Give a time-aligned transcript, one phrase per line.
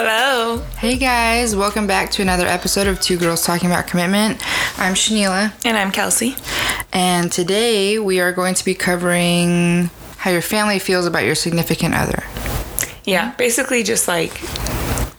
[0.00, 0.58] Hello.
[0.78, 4.40] Hey guys, welcome back to another episode of Two Girls Talking About Commitment.
[4.78, 6.36] I'm Shanila, And I'm Kelsey.
[6.92, 11.96] and today we are going to be covering how your family feels about your significant
[11.96, 12.22] other.
[13.02, 14.40] Yeah, basically just like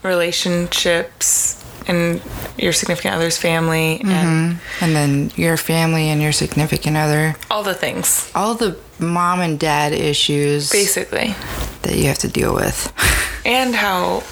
[0.01, 2.21] relationships and
[2.57, 4.85] your significant other's family and mm-hmm.
[4.85, 9.59] And then your family and your significant other, all the things, all the mom and
[9.59, 11.35] dad issues basically.
[11.81, 12.93] that you have to deal with
[13.45, 14.23] And how,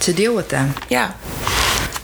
[0.00, 0.74] to deal with them.
[0.90, 1.14] yeah.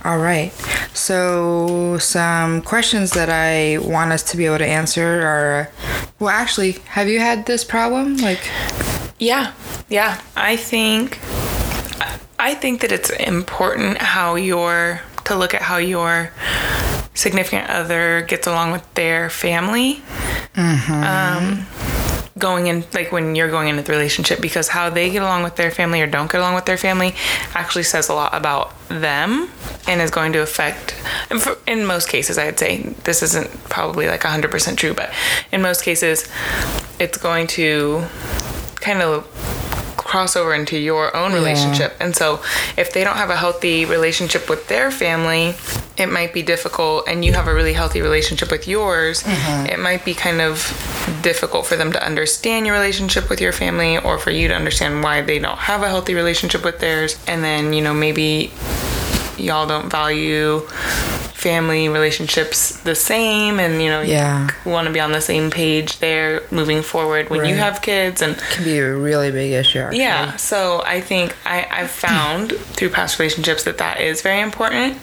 [0.03, 0.51] All right.
[0.95, 5.71] So, some questions that I want us to be able to answer are
[6.19, 8.17] well, actually, have you had this problem?
[8.17, 8.49] Like,
[9.19, 9.53] Yeah,
[9.91, 10.21] yeah.
[10.37, 11.19] I think
[12.39, 16.31] I think that it's important how your to look at how your
[17.15, 20.03] significant other gets along with their family.
[20.57, 21.67] Um,
[22.41, 25.57] going in like when you're going into the relationship because how they get along with
[25.57, 27.15] their family or don't get along with their family
[27.55, 29.49] actually says a lot about them
[29.87, 30.95] and is going to affect
[31.67, 35.13] in most cases i'd say this isn't probably like 100% true but
[35.53, 36.29] in most cases
[36.99, 38.05] it's going to
[38.81, 39.27] kind of
[40.05, 41.95] cross over into your own relationship.
[42.01, 42.43] And so
[42.77, 45.55] if they don't have a healthy relationship with their family,
[45.97, 49.67] it might be difficult and you have a really healthy relationship with yours, mm-hmm.
[49.67, 50.57] it might be kind of
[51.23, 55.03] difficult for them to understand your relationship with your family or for you to understand
[55.03, 57.19] why they don't have a healthy relationship with theirs.
[57.27, 58.53] And then, you know, maybe
[59.41, 60.61] y'all don't value
[61.41, 64.51] family relationships the same and you know Yeah.
[64.65, 68.21] you want to be on the same page there moving forward when you have kids
[68.21, 69.79] and it can be a really big issue.
[69.79, 70.01] Actually.
[70.01, 74.99] yeah, so I think I, I've found through past relationships that that is very important.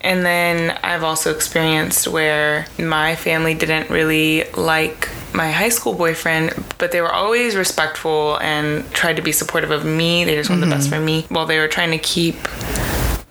[0.00, 6.54] And then I've also experienced where my family didn't really like my high school boyfriend,
[6.78, 10.24] but they were always respectful and tried to be supportive of me.
[10.24, 10.98] They just wanted the best mm-hmm.
[10.98, 12.36] for me while they were trying to keep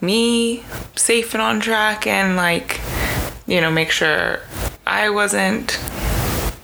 [0.05, 0.63] me
[0.95, 2.79] safe and on track and like,
[3.47, 4.39] you know, make sure
[4.85, 5.79] I wasn't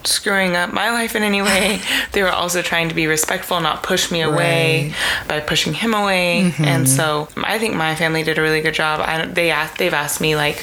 [0.03, 1.79] screwing up my life in any way.
[2.11, 4.93] they were also trying to be respectful, not push me away
[5.27, 6.53] by pushing him away.
[6.59, 9.01] And so I think my family did a really good job.
[9.01, 10.59] I they asked, they've asked me like,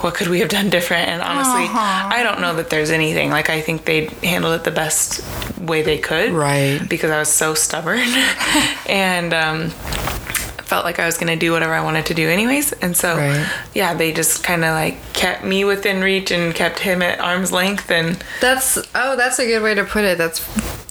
[0.00, 1.08] what could we have done different?
[1.08, 3.30] And honestly, I don't know that there's anything.
[3.30, 5.22] Like I think they handled it the best
[5.58, 6.32] way they could.
[6.32, 6.80] Right.
[6.88, 8.00] Because I was so stubborn,
[8.86, 9.70] and um,
[10.72, 12.72] felt like I was gonna do whatever I wanted to do anyways.
[12.84, 13.46] And so Right.
[13.74, 17.52] yeah, they just kind of like kept me within reach and kept him at arm's
[17.52, 20.16] length and That's oh, that's a good way to put it.
[20.16, 20.40] That's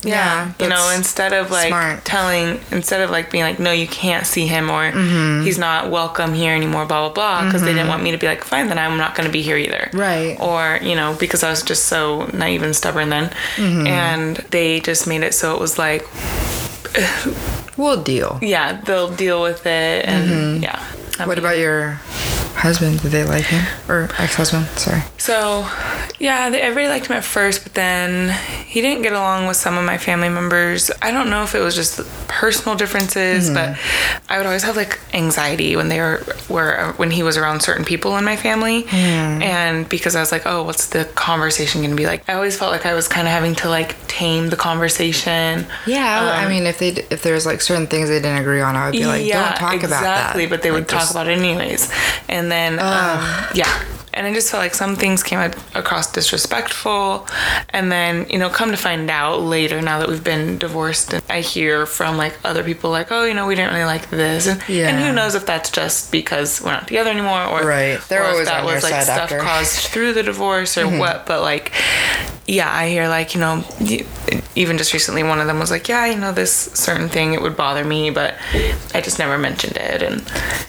[0.04, 0.52] yeah.
[0.58, 2.04] you know instead of like smart.
[2.04, 5.44] telling instead of like being like no you can't see him or Mm-hmm.
[5.46, 8.26] he's not welcome here anymore blah blah blah because they didn't want me to be
[8.26, 10.36] like fine then i'm not going to be here either Right.
[10.40, 13.86] or you know because i was just so naive and stubborn then Mm-hmm.
[13.86, 16.02] and they just made it so it was like
[17.76, 18.38] we'll deal.
[18.42, 20.82] yeah they'll deal with it and yeah I
[21.12, 21.28] Mm-hmm.
[21.28, 22.00] What about your
[22.56, 23.00] husband?
[23.02, 24.66] Did they like him or ex-husband?
[24.78, 25.02] Sorry.
[25.18, 25.62] So,
[26.22, 28.30] yeah, they, everybody liked him at first, but then
[28.64, 30.88] he didn't get along with some of my family members.
[31.02, 34.32] I don't know if it was just personal differences, but mm-hmm.
[34.32, 37.84] I would always have like anxiety when they were were when he was around certain
[37.84, 39.42] people in my family, mm.
[39.42, 42.28] and because I was like, oh, what's the conversation gonna be like?
[42.28, 45.66] I always felt like I was kind of having to like tame the conversation.
[45.86, 48.76] Yeah, I um, mean, if they if there's like certain things they didn't agree on,
[48.76, 50.28] I would be like, don't talk about that.
[50.30, 50.46] exactly.
[50.46, 51.90] But they would Like, talk about it anyways.
[52.28, 53.18] And then, um,
[53.54, 53.84] yeah.
[54.14, 55.38] And I just felt like some things came
[55.74, 57.26] across disrespectful.
[57.70, 61.22] And then, you know, come to find out later, now that we've been divorced, and
[61.30, 64.46] I hear from like other people, like, oh, you know, we didn't really like this.
[64.46, 68.00] And, and who knows if that's just because we're not together anymore or, Right.
[68.08, 69.36] They're or if always that was like stuff after.
[69.36, 69.46] Mm-hmm.
[69.46, 71.26] caused through the divorce or what.
[71.26, 71.72] But like,
[72.46, 73.64] yeah, I hear like, you know,
[74.54, 77.40] even just recently, one of them was like, yeah, you know, this certain thing, it
[77.40, 78.34] would bother me, but
[78.94, 80.02] I just never mentioned it.
[80.02, 80.22] And,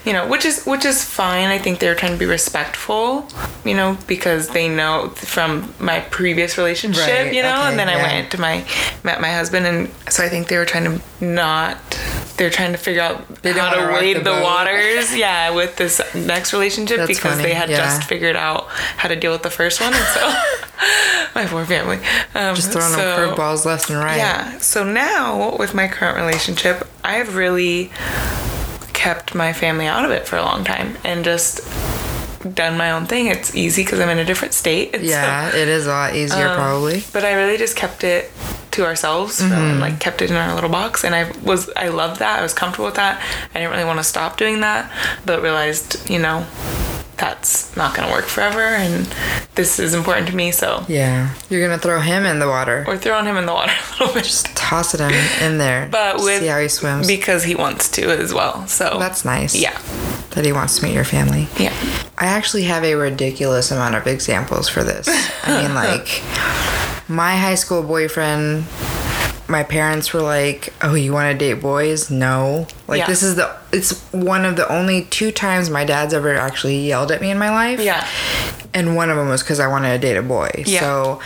[0.06, 1.48] you know, which is, which is fine.
[1.48, 3.28] I think they're trying to be respectful,
[3.66, 7.90] you know, because they know from my previous relationship, Right, you know, okay, and then
[7.90, 8.66] I went to my,
[9.04, 9.66] met my husband.
[9.66, 11.78] And so I think they were trying to not,
[12.38, 16.02] they're trying to figure out They how to wade the the, waters, yeah, with this
[16.14, 17.78] next relationship That's because funny, they had yeah.
[17.78, 19.94] just figured out how to deal with the first one.
[19.94, 20.22] And so,
[21.36, 21.98] my poor family.
[22.36, 24.18] Um, just throwing so, them curveballs left and right.
[24.18, 24.58] Yeah.
[24.60, 27.92] So now with my current relationship, I've really
[28.94, 31.62] kept my family out of it for a long time and just
[32.44, 33.28] done my own thing.
[33.28, 34.94] It's easy because I'm in a different state.
[34.96, 37.04] so- Yeah, it is a lot easier Um, probably.
[37.14, 38.32] but I really just kept it
[38.72, 39.54] to ourselves Mm-hmm.
[39.54, 42.40] and like kept it in our little box and I was I loved that.
[42.40, 43.22] I was comfortable with that.
[43.54, 44.92] I didn't really want to stop doing that,
[45.26, 46.46] but realized, you know,
[47.18, 49.06] that's not going to work forever and
[49.56, 51.30] this is important to me so Yeah.
[51.50, 52.84] You're gonna throw him in the water.
[52.88, 55.14] we're throwing him in the water a little bit just Toss it in,
[55.44, 55.88] in there.
[55.92, 57.06] but with see how he swims.
[57.06, 59.54] because he wants to as well so That's nice.
[59.56, 59.78] yeah
[60.36, 61.48] That he wants to meet your family.
[61.58, 61.74] yeah
[62.18, 65.08] I actually have a ridiculous amount of examples for this.
[65.44, 66.22] I mean, like,
[67.10, 68.66] my high school boyfriend,
[69.50, 72.10] my parents were like, Oh, you want to date boys?
[72.10, 72.66] No.
[72.88, 73.08] Like, Yeah.
[73.08, 77.12] this is the, it's one of the only two times my dad's ever actually yelled
[77.12, 77.80] at me in my life.
[77.80, 78.08] yeah
[78.74, 80.50] And one of them was because I wanted to date a boy.
[80.66, 80.80] Yeah.
[80.80, 81.20] So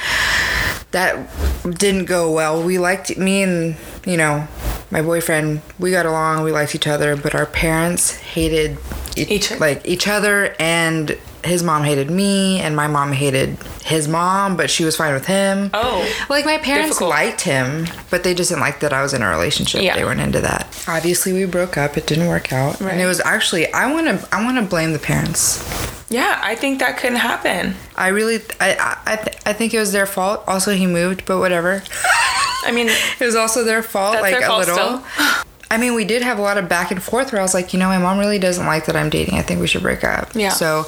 [0.92, 1.30] that
[1.78, 2.64] didn't go well.
[2.64, 3.76] We liked, me and,
[4.06, 4.48] you know,
[4.92, 8.78] my boyfriend, we got along, we liked each other, but our parents hated
[9.16, 14.08] each, Each- like each other and his mom hated me and my mom hated his
[14.08, 15.70] mom, but she was fine with him.
[15.74, 16.06] Oh.
[16.30, 17.10] Like my parents Difficult.
[17.10, 19.82] liked him, but they just didn't like that I was in a relationship.
[19.82, 19.96] Yeah.
[19.96, 20.68] They weren't into that.
[20.88, 21.96] Obviously we broke up.
[21.98, 22.82] It didn't work out.
[22.82, 22.92] Right.
[22.94, 25.97] And it was actually I wanna I wanna blame the parents.
[26.10, 29.80] Yeah i think that couldn't happen I really, I, I, I, th- I think it
[29.80, 30.44] was their fault.
[30.48, 31.82] Also, he moved, but whatever.
[32.64, 32.90] i mean
[33.20, 34.76] It was also their fault, like their a fault little.
[34.76, 35.04] still.
[35.72, 37.74] I mean, we did have a lot of back and forth where I was like,
[37.74, 39.38] you know, my mom really doesn't like that I'm dating.
[39.38, 40.34] I think we should break up.
[40.34, 40.52] Yeah.
[40.52, 40.86] So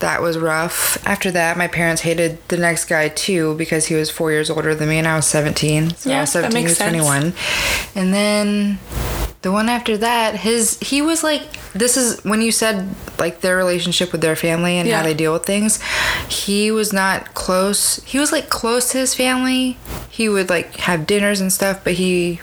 [0.00, 0.98] that was rough.
[1.06, 4.74] After that, my parents hated the next guy too because he was four years older
[4.74, 5.94] than me and I was 17.
[5.94, 6.90] So I Yeah, was that 17 makes to sense.
[6.92, 7.32] 21.
[7.94, 8.78] And then
[9.42, 11.42] the one after that, his, he was like,
[11.72, 12.86] this is when you said
[13.18, 14.98] like their relationship with their family and Yeah.
[14.98, 15.80] how they deal with things.
[16.28, 18.00] He was not close.
[18.04, 19.76] He was like close to his family.
[20.10, 22.40] He would like have dinners and stuff, but he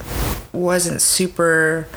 [0.53, 1.87] wasn't super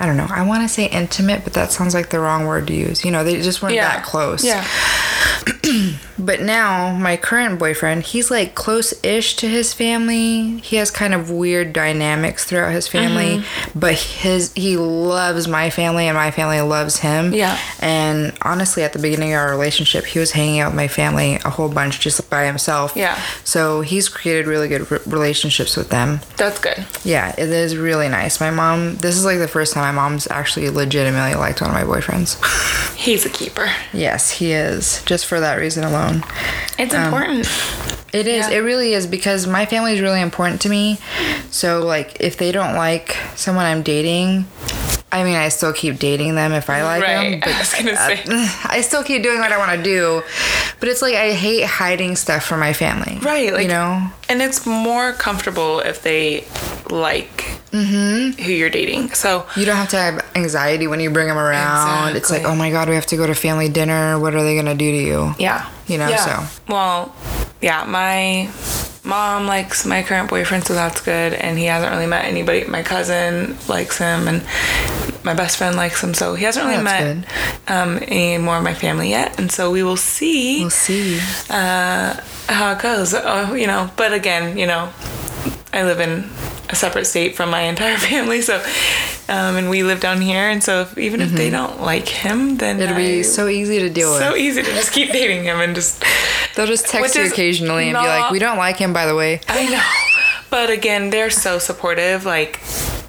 [0.00, 0.26] I don't know.
[0.30, 3.04] I want to say intimate, but that sounds like the wrong word to use.
[3.04, 4.42] You know, they just weren't yeah that close.
[4.44, 4.66] yeah
[6.18, 10.58] But now, my current boyfriend, he's like close ish to his family.
[10.58, 13.78] He has kind of weird dynamics throughout his family, Mm-hmm.
[13.78, 17.32] but his he loves my family and my family loves him.
[17.32, 17.56] Yeah.
[17.80, 21.36] And honestly, at the beginning of our relationship, he was hanging out with my family
[21.36, 22.92] a whole bunch just by himself.
[22.94, 23.18] Yeah.
[23.44, 26.20] So he's created really good re- relationships with them.
[26.36, 28.40] that's good Yeah, it is really nice.
[28.40, 31.74] My mom, this is like the first time my mom's actually legitimately liked one of
[31.74, 32.38] my boyfriends.
[32.96, 35.02] he's a keeper yes, he is.
[35.04, 36.22] Just for that reason alone.
[36.78, 37.46] it's um, important
[38.12, 38.48] It is.
[38.48, 38.56] Yeah.
[38.56, 40.98] It really is because my family is really important to me.
[41.50, 44.46] So like if they don't like someone I'm dating,
[45.12, 47.30] I mean I still keep dating them if I like Right.
[47.32, 48.22] them, but I was gonna say.
[48.64, 50.22] I still keep doing what I want to do.
[50.78, 53.18] But it's like I hate hiding stuff from my family.
[53.20, 54.08] Right, like- you know.
[54.28, 56.44] and it's more comfortable if they
[56.90, 58.42] like Mm-hmm.
[58.42, 62.16] who you're dating so You don't have to have anxiety when you bring them around.
[62.16, 64.18] It's like, oh my god, we have to go to family dinner.
[64.18, 65.34] What are they gonna do to you?
[65.38, 65.68] Yeah.
[65.86, 66.46] You know, yeah.
[66.48, 66.62] so.
[66.72, 67.14] Well,
[67.60, 68.48] yeah, my
[69.04, 71.32] mom likes my current boyfriend, so that's good.
[71.34, 72.64] And he hasn't really met anybody.
[72.64, 74.42] My cousin likes him, and
[75.24, 77.26] my best friend likes him, so he hasn't really Oh, met
[77.68, 79.38] um, any more of my family yet.
[79.38, 81.18] And so we will see We'll see.
[81.50, 83.14] uh, how it goes.
[83.14, 84.92] Oh, you know, but again, you know,
[85.72, 86.28] I live in
[86.70, 88.56] a separate state from my entire family, so
[89.28, 92.56] um, and we live down here, and so if, even if they don't like him,
[92.56, 92.82] then Mm-hmm.
[92.82, 94.22] It'll be I- so easy to deal so with.
[94.22, 96.02] So easy to just keep dating him and just
[96.56, 99.40] They'll just text you occasionally and be like, "We don't like him, by the way."
[99.48, 99.82] I know.
[100.50, 102.24] But again, they're so supportive.
[102.24, 102.58] Like,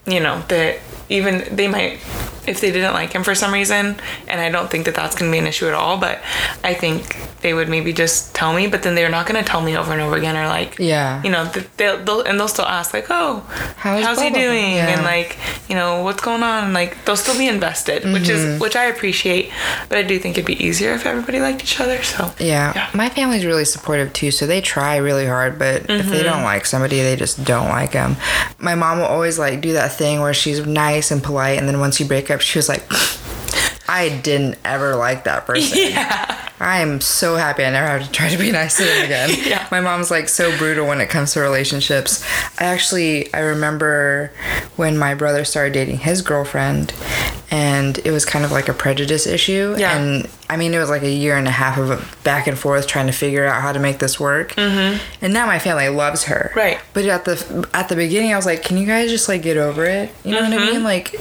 [0.05, 0.79] you know, that
[1.09, 1.93] even they might,
[2.47, 3.95] if they didn't like him for some reason,
[4.27, 6.21] and I don't think that that's going to be an issue at all, but
[6.63, 9.61] I think they would maybe just tell me, but then they're not going to tell
[9.61, 11.21] me over and over again, or like, Yeah.
[11.23, 11.45] you know,
[11.77, 13.39] they'll, they'll and they'll still ask like, oh,
[13.77, 14.87] How's how's blah, he doing, Yeah.
[14.89, 18.53] and like, you know, what's going on, and like they'll still be invested, which Mm-hmm.
[18.55, 19.51] is which I appreciate,
[19.89, 22.01] but I do think it'd be easier if everybody liked each other.
[22.03, 22.73] So Yeah.
[22.75, 22.89] Yeah.
[22.93, 26.09] My family's really supportive too, so they try really hard, but if Mm-hmm.
[26.11, 28.15] they don't like somebody, they just don't like them.
[28.59, 31.79] My mom will always like do that thing where she's nice and polite, and then
[31.79, 32.83] once you break up, she was like,
[33.87, 35.77] I didn't ever like that person.
[35.91, 39.29] yeah, I'm so happy I never have to try to be nice to them again.
[39.51, 39.67] Yeah.
[39.71, 42.23] My mom's like so brutal when it comes to relationships.
[42.59, 44.31] I actually I remember
[44.77, 46.93] when my brother started dating his girlfriend
[47.49, 49.97] and it was kind of like a prejudice issue Yeah.
[49.97, 52.57] and I mean it was like a year and a half of a back and
[52.57, 54.51] forth trying to figure out how to make this work.
[54.53, 55.01] Mm-hmm.
[55.21, 56.51] And now my family loves her.
[56.55, 56.79] Right.
[56.93, 59.57] But at the at the beginning I was like, can you guys just like get
[59.57, 60.11] over it?
[60.23, 60.69] You know what Mm-hmm.
[60.69, 60.83] I mean?
[60.83, 61.15] Like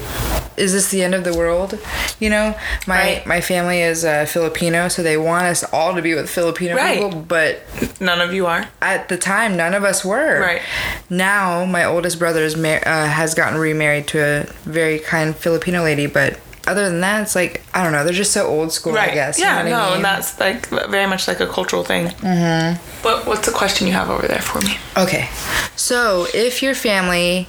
[0.57, 1.79] is this the end of the world?
[2.19, 2.55] You know,
[2.87, 3.25] my Right.
[3.25, 6.99] my family is uh, Filipino, so they want us all to be with Filipino Right.
[7.01, 7.21] people.
[7.21, 7.61] But
[7.99, 8.67] none of you are.
[8.81, 10.39] at the time, none of us were.
[10.41, 10.61] Right.
[11.09, 15.83] Now, my oldest brother is mar- uh, has gotten remarried to a very kind Filipino
[15.83, 18.03] lady, but other than that, it's like I don't know.
[18.03, 19.39] They're just so old school, I guess.
[19.39, 20.01] you Yeah, know what no, I mean?
[20.03, 22.07] that's like very much like a cultural thing.
[22.07, 22.79] Mm-hmm.
[23.01, 24.77] But what's the question you have over there for me?
[24.95, 25.27] Okay.
[25.75, 27.47] So, if your family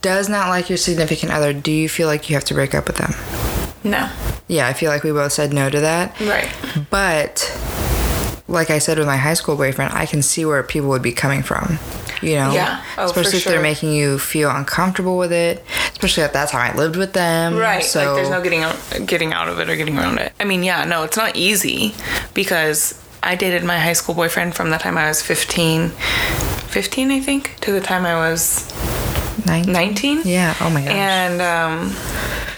[0.00, 2.86] does not like your significant other, do you feel like you have to break up
[2.86, 3.12] with them?
[3.84, 4.08] No.
[4.48, 6.18] yeah, I feel like we both said no to that.
[6.20, 6.50] Right.
[6.90, 7.50] But
[8.48, 11.12] like I said with my high school boyfriend, I can see where people would be
[11.12, 11.78] coming from.
[12.22, 12.82] You know, Yeah.
[12.96, 15.62] Oh, especially if they're making you feel uncomfortable with it.
[15.92, 17.56] Especially at that time, I lived with them.
[17.56, 17.82] Right.
[17.84, 20.32] So like there's no getting out, getting out of it or getting around it.
[20.40, 21.94] I mean, yeah, no, it's not easy
[22.32, 27.20] because I dated my high school boyfriend from the time I was 15, 15 I
[27.20, 28.70] think, to the time I was
[29.46, 30.22] Nine- 19.
[30.24, 30.54] Yeah.
[30.60, 30.92] Oh my gosh.
[30.92, 31.94] And um,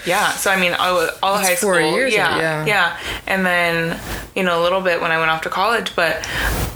[0.05, 1.71] yeah, so I mean, all, all That's high school.
[1.73, 2.65] four years, yeah, yeah.
[2.65, 3.99] yeah, and then
[4.35, 6.25] you know a little bit when I went off to college, but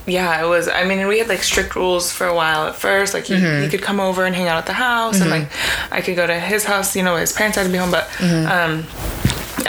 [0.06, 0.68] yeah, it was.
[0.68, 3.14] I mean, we had like strict rules for a while at first.
[3.14, 3.64] Like he, Mm-hmm.
[3.64, 5.50] he could come over and hang out at the house, and like
[5.92, 6.96] I could go to his house.
[6.96, 8.08] You know, his parents had to be home, but.
[8.18, 8.48] Mm-hmm.
[8.52, 8.86] um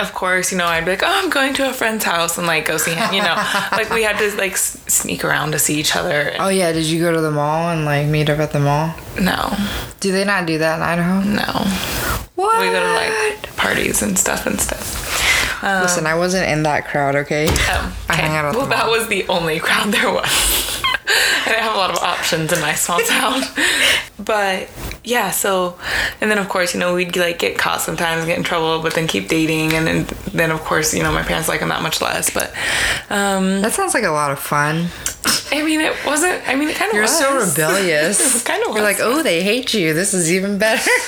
[0.01, 2.47] of course, you know, I'd be like, oh, I'm going to a friend's house and
[2.47, 3.13] like go see him.
[3.13, 3.35] You know,
[3.73, 6.33] like we had to like s- sneak around to see each other.
[6.39, 8.95] oh yeah, did you go to the mall and like meet up at the mall?
[9.21, 9.55] No,
[10.01, 11.21] Do they not do that in Idaho?
[11.21, 11.67] no,
[12.35, 12.61] What?
[12.61, 15.63] we go to like parties and stuff and stuff.
[15.63, 17.15] Um, Listen, I wasn't in that crowd.
[17.15, 17.47] Okay.
[17.49, 18.23] Oh, I okay.
[18.23, 20.25] hung out at well, that was the only crowd there was.
[21.15, 23.43] I didn't have a lot of options in my small town.
[24.19, 24.69] But
[25.03, 25.77] yeah, so
[26.21, 28.95] and then of course, you know, we'd like get caught sometimes, get in trouble, but
[28.95, 31.83] then keep dating and then, then of course, you know, my parents like him that
[31.83, 32.31] much less.
[32.31, 32.53] But
[33.11, 34.89] um That sounds like a lot of fun.
[35.53, 37.19] I mean it wasn't I mean it kinda You're was.
[37.19, 38.21] so rebellious.
[38.27, 38.83] It was kinda You're was.
[38.83, 39.93] like, oh, they hate you.
[39.95, 40.91] This is even better.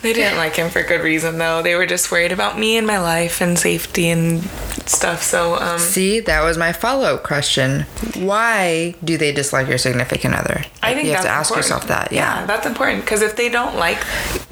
[0.00, 1.60] They didn't like him for good reason though.
[1.60, 4.44] They were just worried about me and my life and safety and
[4.86, 5.24] stuff.
[5.24, 7.82] So um See, that was my follow up question.
[8.14, 10.64] Why do they dislike your significant other?
[10.84, 11.64] I think you have to ask important.
[11.64, 12.12] yourself that.
[12.12, 13.98] Yeah, that's important because if they don't like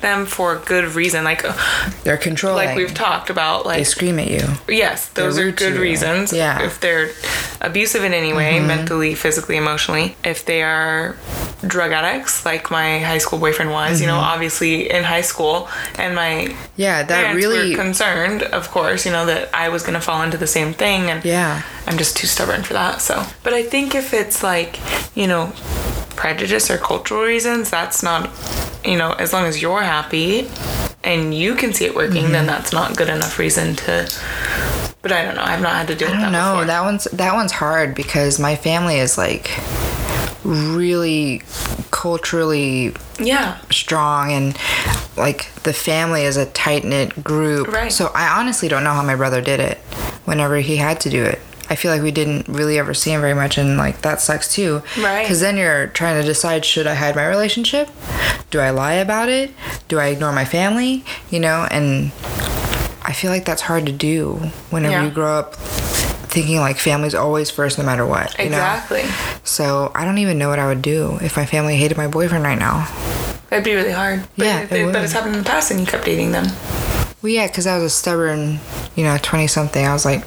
[0.01, 1.45] them for good reason, like
[2.03, 2.67] they're controlling.
[2.67, 4.43] like we've talked about, like they scream at you.
[4.69, 6.33] yes, those They're are good reasons.
[6.33, 6.63] Yeah.
[6.65, 7.11] if they're
[7.61, 8.67] abusive in any way, Mm-hmm.
[8.67, 11.17] mentally, physically, emotionally, if they are
[11.67, 14.35] drug addicts, like my high school boyfriend was, you know, Mm-hmm.
[14.35, 15.69] obviously in high school,
[15.99, 17.71] and my Yeah, that really.
[17.71, 21.11] were concerned, of course, you know, that I was gonna fall into the same thing,
[21.11, 21.63] and yeah.
[21.89, 23.01] I'm just too stubborn for that.
[23.09, 24.79] So, but I think if it's like,
[25.21, 25.53] you know,
[26.23, 28.31] prejudice or cultural reasons, that's not,
[28.85, 30.49] you know, as long as you're happy
[31.03, 32.33] and you can see it working, Mm-hmm.
[32.37, 33.93] then that's not good enough reason to.
[35.07, 35.43] But I don't know.
[35.43, 36.55] I've not had to deal with I that don't know.
[36.55, 36.65] before.
[36.65, 39.49] That one's that one's hard because my family is like
[40.43, 41.43] really
[41.93, 43.61] culturally yeah.
[43.71, 44.59] strong and
[45.17, 47.69] like the family is a tight knit group.
[47.69, 47.93] Right.
[47.93, 49.79] So I honestly don't know how my brother did it
[50.25, 51.39] whenever he had to do it.
[51.71, 54.53] I feel like we didn't really ever see him very much, and like that sucks
[54.53, 54.83] too.
[54.99, 55.23] Right.
[55.23, 57.91] Because then you're trying to decide should I hide my relationship?
[58.51, 59.53] Do I lie about it?
[59.87, 61.05] Do I ignore my family?
[61.31, 62.11] You know, and
[63.07, 64.35] I feel like that's hard to do
[64.71, 65.05] whenever Yeah.
[65.05, 68.37] you grow up thinking like family's always first no matter what.
[68.39, 68.57] You know?
[68.57, 69.05] Exactly.
[69.45, 72.45] So I don't even know what I would do if my family hated my boyfriend
[72.45, 72.87] right now.
[73.49, 74.25] That'd be really hard.
[74.37, 76.47] But, Yeah, it, it but it's happened in the past and you kept dating them.
[77.23, 78.59] Well, yeah, because I was a stubborn,
[78.97, 79.87] you know, 20 something.
[79.87, 80.25] I was like,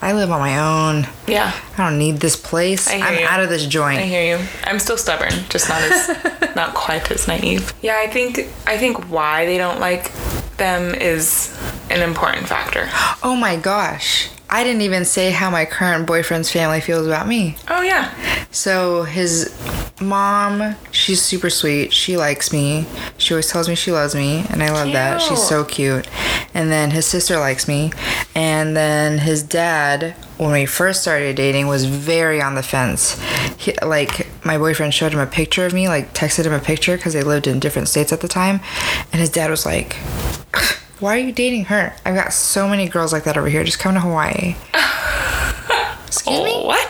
[0.00, 1.06] I live on my own.
[1.28, 1.52] Yeah.
[1.76, 2.88] I don't need this place.
[2.88, 3.26] I you.
[3.26, 3.98] out of this joint.
[3.98, 4.44] I hear you.
[4.64, 7.72] I'm still stubborn, just not as not quite as naive.
[7.82, 10.10] Yeah, I think I think why they don't like
[10.58, 11.56] them is
[11.90, 12.88] an important factor.
[13.22, 14.30] Oh my gosh.
[14.52, 17.56] I didn't even say how my current boyfriend's family feels about me.
[17.68, 18.12] Oh yeah.
[18.50, 19.50] So his
[19.98, 21.90] mom, she's super sweet.
[21.90, 22.86] She likes me.
[23.16, 25.22] She always tells me she loves me, and I love that.
[25.22, 26.06] She's so cute.
[26.52, 27.92] And then his sister likes me.
[28.34, 33.18] And then his dad, when we first started dating, was very on the fence.
[33.56, 36.98] He, like my boyfriend showed him a picture of me, like texted him a picture
[36.98, 38.60] because they lived in different states at the time,
[39.12, 39.96] and his dad was like.
[41.02, 41.92] Why are you dating her?
[42.06, 43.64] I've got so many girls like that over here.
[43.64, 44.54] Just come to Hawaii.
[46.06, 46.62] Excuse me?
[46.64, 46.88] What?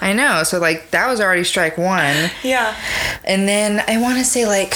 [0.00, 0.44] I know.
[0.44, 2.30] So like that was already strike one.
[2.44, 2.76] Yeah.
[3.24, 4.74] And then I want to say like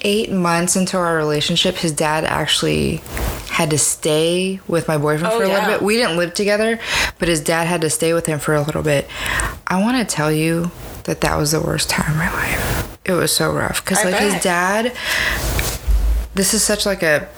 [0.00, 3.02] eight months into our relationship, his dad actually
[3.50, 5.54] had to stay with my boyfriend Oh, for a yeah.
[5.54, 5.82] little bit.
[5.82, 6.80] We didn't live together,
[7.18, 9.06] but his dad had to stay with him for a little bit.
[9.66, 10.70] I want to tell you
[11.04, 12.98] that that was the worst time of my life.
[13.04, 14.96] It was so rough because like his dad.
[16.34, 17.28] This is such like a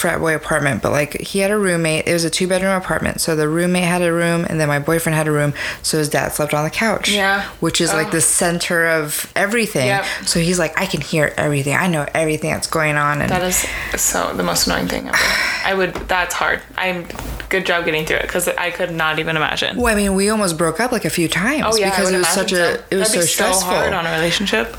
[0.00, 2.08] frat boy apartment, but like he had a roommate.
[2.08, 4.78] It was a two bedroom apartment, so the roommate had a room, and then my
[4.78, 5.52] boyfriend had a room.
[5.82, 7.10] So his dad slept on the couch.
[7.10, 7.44] Yeah.
[7.60, 8.10] which is like Oh.
[8.10, 9.86] the center of everything.
[9.86, 10.04] Yep.
[10.26, 11.74] So he's like, I can hear everything.
[11.76, 13.20] I know everything that's going on.
[13.20, 13.66] And That is
[14.00, 15.16] so the most annoying thing ever.
[15.64, 15.94] I would.
[16.08, 16.60] That's hard.
[16.76, 17.06] I'm.
[17.50, 19.76] Good job getting through it because I could not even imagine.
[19.76, 22.16] well, I mean, we almost broke up like a few times Oh yeah, because it
[22.18, 23.68] was such a it was That'd so be stressful.
[23.68, 24.76] hard on a relationship.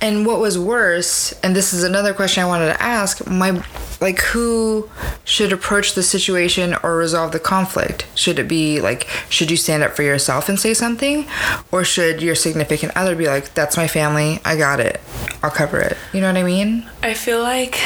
[0.00, 3.62] And what was worse, and this is another question I wanted to ask, my
[4.00, 4.88] like who
[5.24, 8.06] should approach the situation or resolve the conflict?
[8.14, 11.26] Should it be like should you stand up for yourself and say something
[11.70, 15.00] or should your significant other be like that's my family, I got it.
[15.42, 15.98] I'll cover it.
[16.14, 16.88] You know what I mean?
[17.02, 17.78] I feel like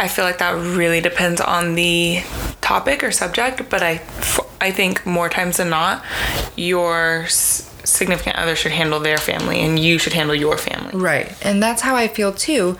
[0.00, 2.22] I feel like that really depends on the
[2.62, 4.00] topic or subject, but I,
[4.58, 6.02] I think more times than not,
[6.56, 7.26] your
[7.84, 10.98] significant other should handle their family and you should handle your family.
[10.98, 11.32] Right.
[11.44, 12.76] And that's how I feel too.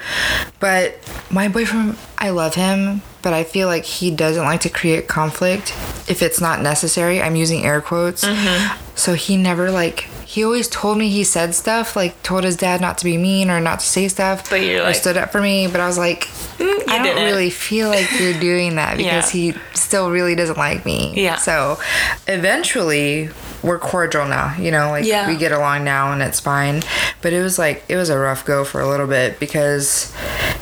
[0.59, 0.99] But
[1.31, 5.71] my boyfriend, I love him, but I feel like he doesn't like to create conflict
[6.09, 7.21] if it's not necessary.
[7.21, 8.25] I'm using air quotes.
[8.25, 8.79] Mm-hmm.
[8.97, 12.81] So he never like he always told me he said stuff like told his dad
[12.81, 15.41] not to be mean or not to say stuff But you're like- stood up for
[15.41, 16.27] me but i was like
[16.59, 19.53] mm, you i don't really feel like you're doing that because Yeah.
[19.55, 21.35] he still really doesn't like me Yeah.
[21.35, 21.81] so
[22.29, 23.29] eventually
[23.63, 25.29] we're cordial now you know like Yeah.
[25.29, 26.83] we get along now and it's fine
[27.23, 30.15] but it was like it was a rough go for a little bit because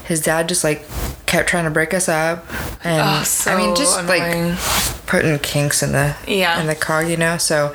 [0.07, 0.85] his dad just like
[1.27, 2.45] kept trying to break us up
[2.85, 4.51] and Oh, so i mean just annoying.
[4.51, 4.59] like
[5.07, 6.61] putting kinks in the Yeah.
[6.61, 7.75] in the car, you know so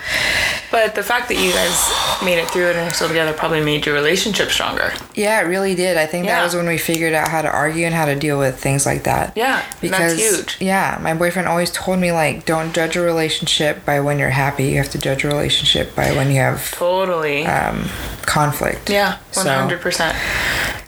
[0.74, 1.92] But the fact that you guys
[2.26, 4.92] made it through it and are still together probably made your relationship stronger.
[5.14, 5.98] Yeah, it really did.
[5.98, 6.38] I think Yeah.
[6.38, 8.84] that was when we figured out how to argue and how to deal with things
[8.84, 9.34] like that.
[9.36, 10.58] Yeah, because that's huge.
[10.60, 14.64] yeah, my boyfriend always told me like, don't judge a relationship by when you're happy.
[14.66, 17.46] You have to judge a relationship by when you have Totally.
[17.46, 17.88] um,
[18.24, 18.90] conflict.
[18.90, 20.16] yeah, 100%.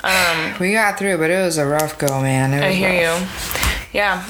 [0.04, 2.54] Um, we got through, but it was a rough go, man.
[2.54, 3.62] It I hear rough.
[3.64, 3.75] you.
[3.96, 4.22] Yeah,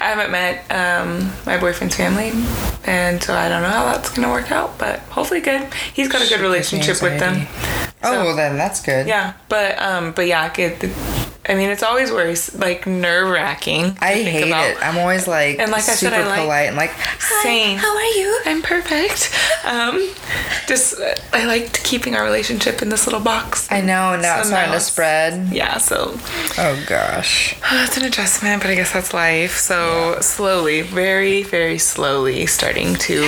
[0.00, 2.30] I haven't met um, my boyfriend's family,
[2.84, 4.78] and so I don't know how that's gonna work out.
[4.78, 5.66] But hopefully, good.
[5.94, 7.34] He's got a good relationship with them.
[7.34, 7.92] anxiety.
[8.02, 9.06] Oh, well, then that's good.
[9.06, 10.78] Yeah, but um, but yeah, it,
[11.46, 13.98] I mean, it's always worse, like nerve wracking.
[14.00, 14.76] I hate it.
[14.82, 16.92] I'm always like, And like I said, super I like- polite and like,
[17.42, 17.76] Same.
[17.78, 18.40] How are you?
[18.46, 19.30] I'm perfect.
[19.64, 20.10] Um,
[20.66, 20.94] just
[21.34, 23.70] I liked keeping our relationship in this little box.
[23.70, 25.52] I know, now it's starting to spread.
[25.52, 26.18] Yeah, so
[26.58, 27.56] Oh gosh.
[27.72, 29.56] it's an adjustment, but I guess that's life.
[29.58, 33.20] So slowly, very, very slowly, starting to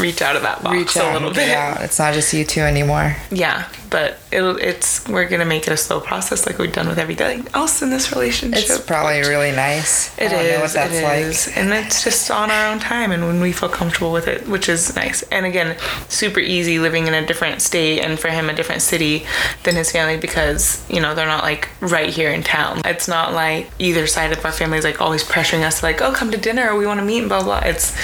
[0.00, 1.50] reach out of that box Reach a little and bit.
[1.56, 1.82] out.
[1.82, 3.16] It's not just you two anymore.
[3.30, 6.98] Yeah, but it'll it's we're gonna make it a slow process like we've done with
[6.98, 8.58] everything else in this relationship.
[8.64, 10.16] It's probably really nice.
[10.18, 10.52] It I is.
[10.54, 11.56] know what that's it like.
[11.58, 14.68] And it's just on our own time and when we feel comfortable with it, which
[14.68, 15.22] is nice.
[15.24, 15.76] And again,
[16.08, 19.26] super easy living in a different state and for him a different city
[19.64, 22.80] than his family because, you know, they're not like right here in town.
[22.86, 26.12] It's not like either side of our family is like always pressuring us like, oh,
[26.12, 27.58] come to dinner, we want to meet, and blah, blah.
[27.64, 27.94] It's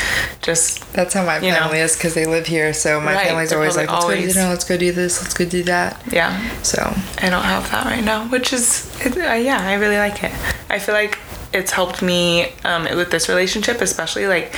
[0.42, 1.58] just, That's how my You know.
[1.60, 2.74] family is because they live here.
[2.74, 5.22] So my Right, family's always like, let's go always- to dinner, let's go do this,
[5.22, 5.77] let's go do that.
[6.10, 6.62] Yeah.
[6.62, 6.78] So
[7.18, 10.32] I don't have that right now, which is, it, uh, yeah, I really like it.
[10.70, 11.18] I feel like
[11.52, 14.54] it's helped me um, with this relationship, especially like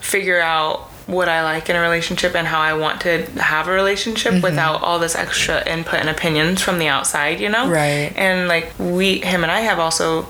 [0.00, 3.72] figure out what I like in a relationship and how I want to have a
[3.72, 7.66] relationship without all this extra input and opinions from the outside, you know?
[7.70, 8.12] Right.
[8.14, 10.26] And like we, him and I have also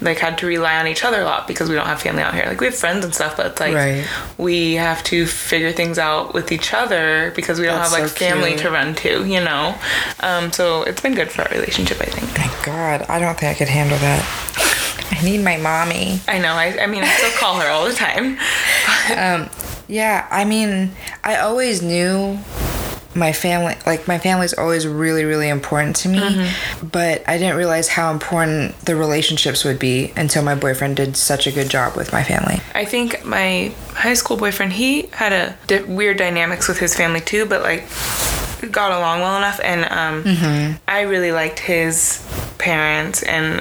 [0.00, 2.32] like had to rely on each other a lot because we don't have family out
[2.32, 2.44] here.
[2.46, 4.06] Like we have friends and stuff, but it's like Right.
[4.38, 8.10] we have to figure things out with each other because we don't That's have like
[8.10, 8.60] so family cute.
[8.62, 9.74] to run to, you know?
[10.20, 12.30] Um, so it's been good for our relationship, I think.
[12.30, 15.12] thank God, I don't think I could handle that.
[15.12, 16.20] I need my mommy.
[16.26, 16.54] I know.
[16.54, 18.38] I, I mean, I still call her all the time.
[19.16, 19.48] Um,
[19.88, 20.92] yeah, I mean,
[21.24, 22.38] I always knew
[23.14, 26.88] my family, like my family's always really, really important to me, Mm-hmm.
[26.88, 31.46] but I didn't realize how important the relationships would be until my boyfriend did such
[31.46, 32.60] a good job with my family.
[32.74, 37.20] I think my high school boyfriend, he had a di- weird dynamics with his family
[37.22, 37.84] too, but like
[38.70, 39.60] got along well enough.
[39.64, 42.22] And um, I really liked his
[42.58, 43.60] parents and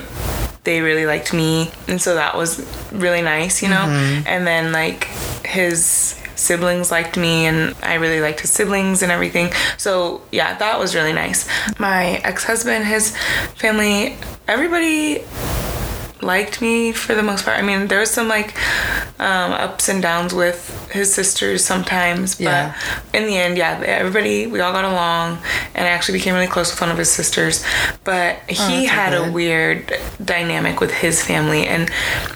[0.65, 1.71] they really liked me.
[1.87, 2.59] And so that was
[2.91, 3.85] really nice, you know?
[4.27, 5.05] And then like
[5.45, 9.53] his siblings liked me and I really liked his siblings and everything.
[9.77, 11.47] So yeah, that was really nice.
[11.79, 13.15] My ex-husband, his
[13.55, 15.23] family, everybody
[16.21, 17.57] liked me for the most part.
[17.57, 18.57] I mean, there was some like
[19.19, 22.73] um, ups and downs with his sisters sometimes, but Yeah.
[23.13, 25.39] in the end, yeah, everybody we all got along,
[25.75, 27.63] and I actually became really close with one of his sisters.
[28.03, 31.89] But he Oh, had a weird dynamic with his family, and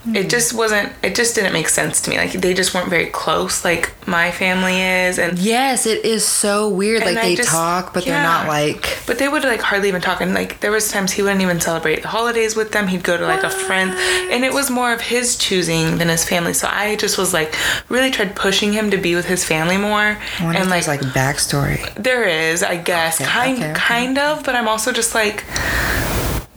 [0.04, 0.16] Hmm.
[0.16, 0.92] it just wasn't.
[1.04, 2.18] It just didn't make sense to me.
[2.18, 6.68] Like they just weren't very close, like my family is, and Yes, it is so
[6.68, 7.04] weird.
[7.06, 8.98] Like I they just- talk, but they're not like.
[9.06, 11.60] but they would like hardly even talk and like there was times he wouldn't even
[11.62, 13.92] celebrate the holidays with them he'd go to like a friend
[14.32, 17.56] and it was more of his choosing than his family so i just was like
[17.90, 21.94] really tried pushing him to be with his family more and like, like backstory.
[21.96, 23.80] there is i guess Okay, kind okay, okay.
[23.80, 25.44] kind of but i'm also just like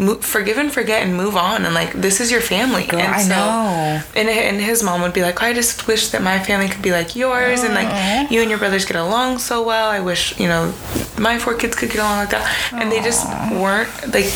[0.02, 2.84] mo- forgive and forget and move on and like this is your family.
[2.86, 4.02] Girl, and I know.
[4.14, 6.92] and, and his mom would be like i just wish that my family could be
[6.92, 8.32] like yours and like mm-hmm.
[8.32, 9.88] you and your brothers get along so well.
[9.90, 10.74] I wish you know
[11.18, 12.44] my four kids could get along like that.
[12.72, 14.30] And they just weren't like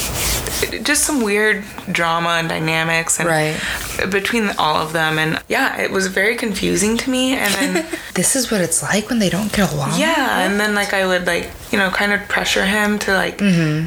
[0.85, 3.57] just some weird drama and dynamics and Right.
[4.11, 5.19] between all of them.
[5.19, 7.35] And yeah it was very confusing to me.
[7.35, 9.99] And then This is what it's like when they don't get along.
[9.99, 13.39] yeah and then like i would like you know kind of pressure him to like
[13.39, 13.79] mm-hmm.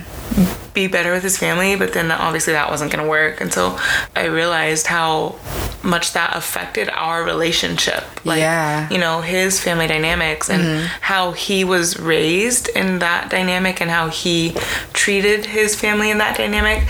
[0.73, 3.77] Be better with his family but then obviously that wasn't going to work and so
[4.15, 5.36] i realized how
[5.84, 8.03] much that affected our relationship.
[8.25, 8.89] Like, Yeah.
[8.89, 10.86] you know, his family dynamics and mm-hmm.
[11.01, 14.55] how he was raised in that dynamic and how he
[14.93, 16.84] treated his family in that dynamic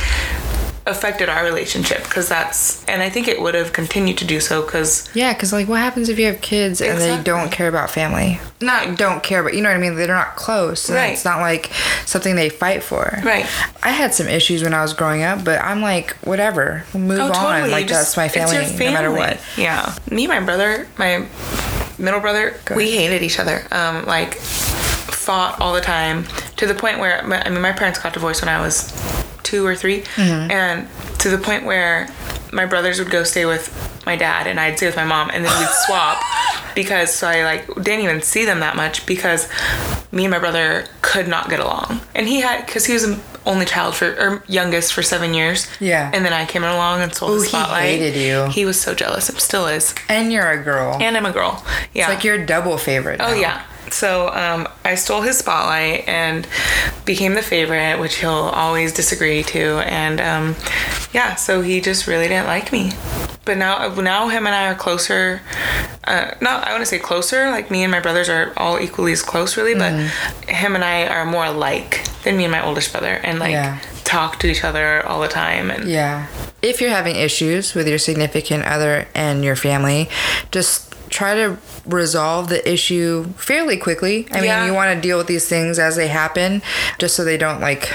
[0.86, 4.62] affected our relationship because that's and I think it would have continued to do so
[4.64, 7.90] because Yeah, because like, what happens if you have kids and they don't care about
[7.90, 8.40] family?
[8.62, 9.96] Not don't care, but you know what I mean.
[9.96, 10.90] They're not close.
[10.90, 11.14] and Right.
[11.14, 11.72] It's not like
[12.06, 13.20] something they fight for.
[13.24, 13.46] Right.
[13.84, 16.84] I had some issues when I was growing up, but I'm like, whatever.
[16.94, 17.72] We'll move on.
[17.72, 19.40] Like just, that's my Oh, your family, no matter what.
[19.58, 19.96] Yeah.
[20.10, 21.26] Me, my brother, my
[21.98, 23.66] middle brother, we hated each other.
[23.72, 26.26] Um, like fought all the time
[26.58, 28.92] to the point where I mean, my parents got divorced when I was
[29.50, 30.52] two or 3 Mm-hmm.
[30.52, 30.88] and
[31.20, 32.08] to the point where
[32.52, 33.64] my brothers would go stay with
[34.06, 36.18] my dad and I'd stay with my mom, and then we'd swap
[36.76, 39.48] because so I like didn't even see them that much because
[40.12, 43.20] me and my brother could not get along, and he had because he was an
[43.46, 45.68] only child for or youngest for seven years.
[45.80, 46.12] Yeah.
[46.14, 48.00] and then I came along and stole Ooh, the he spotlight.
[48.00, 48.48] hated you.
[48.52, 49.30] He was so jealous.
[49.30, 49.94] It still is.
[50.10, 50.98] And you're a girl.
[51.00, 51.64] And I'm a girl.
[51.94, 52.04] Yeah.
[52.08, 53.20] It's like your double favorite.
[53.24, 53.64] Oh yeah.
[53.94, 56.48] So um, I stole his spotlight and
[57.06, 59.80] became the favorite, which he'll always disagree to.
[59.80, 60.56] And um,
[61.14, 62.92] yeah, so he just really didn't like me.
[63.46, 65.42] But now, now him and I are closer.
[66.04, 67.50] Uh, not I want to say closer.
[67.50, 69.74] Like me and my brothers are all equally as close, really.
[69.74, 70.50] But Mm-hmm.
[70.50, 73.80] him and I are more alike than me and my oldest brother, and like Yeah.
[74.04, 75.72] talk to each other all the time.
[75.72, 76.28] And Yeah.
[76.62, 80.10] If you're having issues with your significant other and your family,
[80.52, 81.58] just try to
[81.90, 84.28] resolve the issue fairly quickly.
[84.32, 86.62] I mean, you want to deal with these things as they happen
[86.98, 87.92] just so they don't like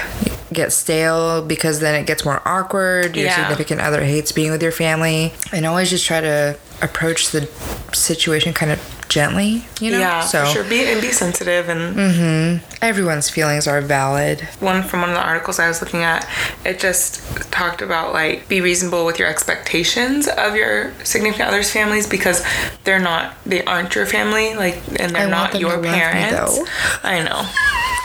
[0.53, 3.15] get stale because then it gets more awkward.
[3.15, 3.35] Your Yeah.
[3.35, 5.33] significant other hates being with your family.
[5.51, 7.47] And always just try to approach the
[7.93, 8.79] situation kind of
[9.15, 9.99] gently, you know?
[9.99, 10.63] yeah, so for sure.
[10.65, 12.75] Be and be sensitive and mm-hmm.
[12.81, 14.41] everyone's feelings are valid.
[14.59, 16.27] one from one of the articles I was looking at,
[16.65, 22.07] it just talked about like be reasonable with your expectations of your significant others' families
[22.07, 22.43] because
[22.83, 26.59] they're not they aren't your family, like and they're I not your parents.
[27.01, 27.47] I know.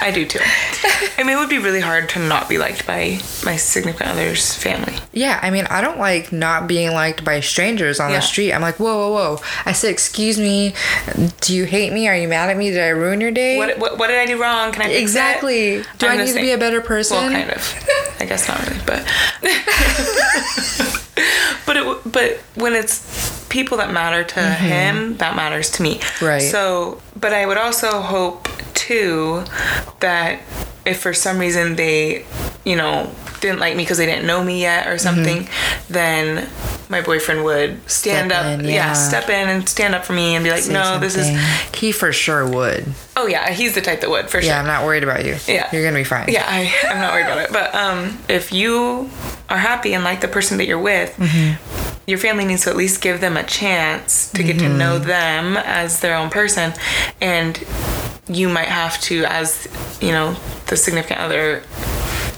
[0.01, 0.41] I do too.
[1.19, 4.55] I mean it would be really hard to not be liked by my significant other's
[4.55, 4.95] family.
[5.13, 8.17] Yeah, I mean, I don't like not being liked by strangers on Yeah.
[8.17, 8.53] the street.
[8.53, 9.43] I'm like, whoa, whoa, whoa.
[9.67, 10.75] I said, excuse me,
[11.41, 12.09] do you hate me?
[12.09, 12.71] Are you mad at me?
[12.71, 13.59] Did I ruin your day?
[13.59, 14.73] What, what, what did I do wrong?
[14.73, 15.03] Can I fix it?
[15.03, 15.83] exactly.
[15.99, 17.17] Do I'm I need to be a better person?
[17.19, 17.75] Well, kind of.
[18.21, 19.05] I guess not really, but
[21.67, 25.97] but it but when it's people that matter to him, that matters to me.
[25.99, 26.25] Mm-hmm.
[26.25, 26.39] Right.
[26.43, 29.45] So, but I would also hope too
[30.01, 30.41] that
[30.87, 32.25] if for some reason they,
[32.65, 35.49] you know, didn't like me because they didn't know me yet or something,
[35.89, 36.49] then
[36.91, 38.71] my boyfriend would stand Step up, in, yeah.
[38.71, 38.93] yeah.
[38.93, 41.75] step in and stand up for me and be like, Say no, this is, something.
[41.75, 42.87] He for sure would.
[43.17, 44.51] oh yeah, he's the type that would for sure.
[44.51, 45.37] Yeah, I'm not worried about you.
[45.47, 45.69] Yeah.
[45.73, 46.27] You're going to be fine.
[46.29, 47.53] Yeah, I, I'm not worried about it.
[47.53, 49.09] But um, if you
[49.49, 51.17] are happy and like the person that you're with,
[52.07, 54.79] your family needs to at least give them a chance to get to mm-hmm.
[54.79, 56.73] know them as their own person.
[57.21, 57.63] And
[58.29, 59.69] you might have to, as,
[60.01, 60.37] you know,
[60.67, 61.63] the significant other,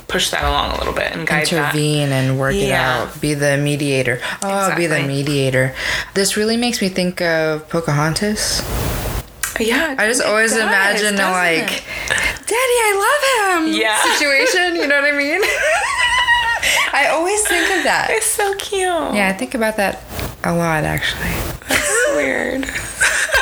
[0.09, 1.75] push that along a little bit and guide that.
[1.75, 3.03] Intervene and work it Yeah.
[3.03, 3.21] out.
[3.21, 4.21] Be the mediator.
[4.43, 5.75] Oh, be the mediator.
[6.15, 8.63] This really makes me think of Pocahontas.
[9.59, 9.95] Yeah.
[9.99, 11.83] I just always does, imagine a like, it?
[12.47, 13.75] Daddy, I love him.
[13.75, 14.03] Yeah.
[14.19, 14.77] Situation.
[14.77, 15.41] You know what I mean?
[16.93, 18.09] I always think of that.
[18.11, 18.83] It's so cute.
[18.83, 20.03] Yeah, I think about that
[20.45, 21.31] a lot actually.
[21.69, 22.65] That's weird.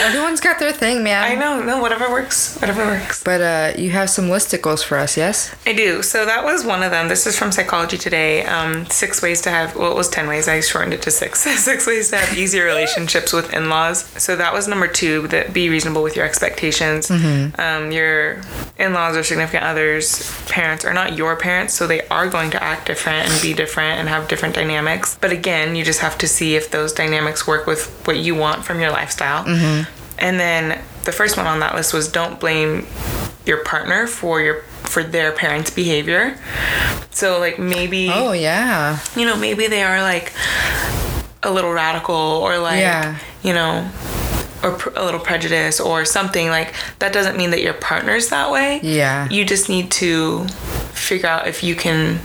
[0.00, 1.24] Everyone's got their thing, man.
[1.24, 1.62] I know.
[1.62, 2.56] No, whatever works.
[2.60, 3.24] Whatever works.
[3.24, 5.54] But uh, you have some listicles for us, yes?
[5.66, 6.02] I do.
[6.02, 7.08] So that was one of them.
[7.08, 8.44] This is from Psychology Today.
[8.44, 10.46] Um, six ways to have, well, it was 10 ways.
[10.46, 11.40] I shortened it to six.
[11.64, 14.04] six ways to have easier relationships with in laws.
[14.22, 17.10] So that was number two, that be reasonable with your expectations.
[17.10, 18.40] Um, your
[18.78, 22.62] in laws or significant others' parents are not your parents, so they are going to
[22.62, 25.18] act different and be different and have different dynamics.
[25.20, 28.64] But again, you just have to see if those dynamics work with what you want
[28.64, 29.44] from your lifestyle.
[30.20, 32.86] And then the first one on that list was don't blame
[33.46, 36.36] your partner for your for their parents' behavior.
[37.10, 38.98] So like maybe Oh yeah.
[39.16, 40.32] you know maybe they are like
[41.42, 43.18] a little radical or like Yeah.
[43.42, 43.88] you know
[44.62, 48.50] or pr- a little prejudice or something like that doesn't mean that your partner's that
[48.50, 48.80] way.
[48.82, 49.28] Yeah.
[49.30, 50.44] You just need to
[50.92, 52.18] figure out if you can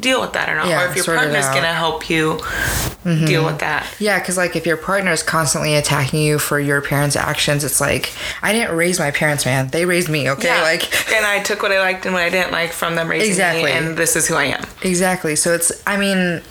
[0.00, 3.24] deal with that or not Yeah, or if your partner's going to help you mm-hmm.
[3.24, 3.86] deal with that.
[3.98, 7.80] Yeah, because like if your partner is constantly attacking you for your parents' actions, it's
[7.80, 9.68] like I didn't raise my parents, man.
[9.68, 10.28] They raised me.
[10.30, 10.62] Okay, Yeah.
[10.62, 10.82] like
[11.12, 13.64] and I took what I liked and what I didn't like from them raising Exactly.
[13.64, 14.64] me, and this is who I am.
[14.82, 15.36] exactly.
[15.36, 15.82] So it's.
[15.86, 16.42] I mean,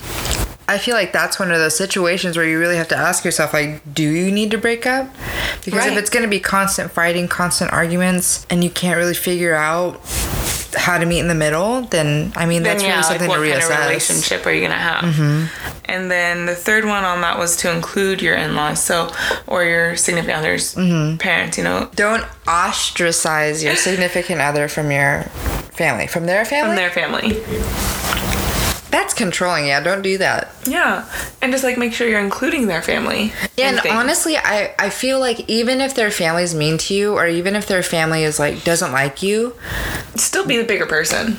[0.69, 3.53] I feel like that's one of those situations where you really have to ask yourself,
[3.53, 5.09] like, do you need to break up?
[5.63, 9.55] Because if it's going to be constant fighting, constant arguments, and you can't really figure
[9.55, 10.01] out
[10.75, 13.27] how to meet in the middle, then I mean Then that's yeah, really like something
[13.29, 13.87] what to kind of reassess.
[13.87, 15.03] relationship are you gonna have?
[15.03, 15.81] Mm-hmm.
[15.85, 19.09] And then the third one on that was to include your in laws, so,
[19.47, 21.17] or your significant other's mm-hmm.
[21.17, 25.23] parents, you know, Don't ostracize your significant other from your
[25.71, 26.07] family.
[26.07, 26.67] From their family?
[26.67, 28.26] from their family.
[28.89, 29.67] That's controlling.
[29.67, 30.49] Yeah, don't do that.
[30.65, 31.05] Yeah.
[31.41, 33.33] And just like make sure you're including their family.
[33.57, 33.93] Yeah, and things.
[33.93, 37.67] honestly, I, I feel like even if their family's mean to you, or even if
[37.67, 39.55] their family is like doesn't like you,
[40.15, 41.37] still be the bigger person.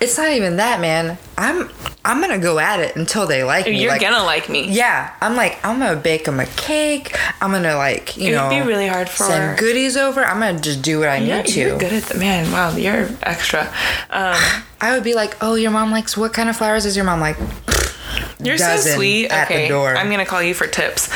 [0.00, 1.18] it's not even that, man.
[1.36, 1.70] I'm
[2.04, 3.80] I'm gonna go at it until they like me.
[3.82, 4.70] You're like, gonna like me.
[4.72, 7.14] Yeah, I'm like I'm gonna bake them a cake.
[7.40, 10.24] I'm gonna like you It know would be really hard for send goodies over.
[10.24, 11.60] I'm gonna just do what I Yeah, need to.
[11.60, 12.50] you're good at the man.
[12.50, 13.72] Wow, you're extra.
[14.10, 14.36] Um,
[14.80, 17.20] I would be like, oh, your mom likes what kind of flowers does your mom
[17.20, 17.36] like?
[18.40, 19.26] You're so sweet.
[19.30, 19.96] at the okay, door.
[19.96, 21.08] I'm gonna call you for tips.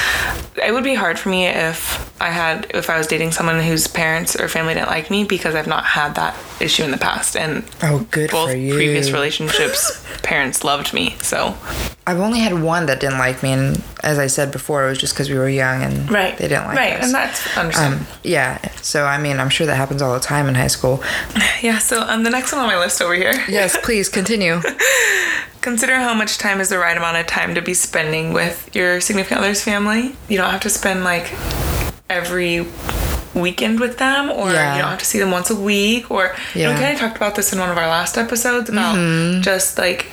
[0.63, 3.87] It would be hard for me if I had if I was dating someone whose
[3.87, 7.37] parents or family didn't like me because I've not had that issue in the past,
[7.37, 8.75] and Oh, good both for you.
[8.75, 11.17] previous relationships, parents loved me.
[11.21, 11.57] So
[12.07, 14.99] I've only had one that didn't like me, and as I said before, it was
[14.99, 17.05] just because we were young and right, they didn't like right, us.
[17.07, 18.03] and that's understandable.
[18.03, 18.59] um, yeah.
[18.83, 21.03] So I mean, I'm sure that happens all the time in high school.
[21.63, 21.79] yeah.
[21.79, 23.33] So um, the next one on my list over here.
[23.49, 24.61] Yes, please continue.
[25.63, 29.01] Consider how much time is the right amount of time to be spending with your
[29.01, 30.15] significant other's family.
[30.29, 31.33] You don't have to spend like
[32.11, 32.67] every
[33.35, 34.75] weekend with them or Yeah.
[34.77, 36.99] you don't have to see them once a week or you know, we kind of
[37.01, 39.41] talked about this in one of our last episodes about Mm-hmm.
[39.43, 40.07] just like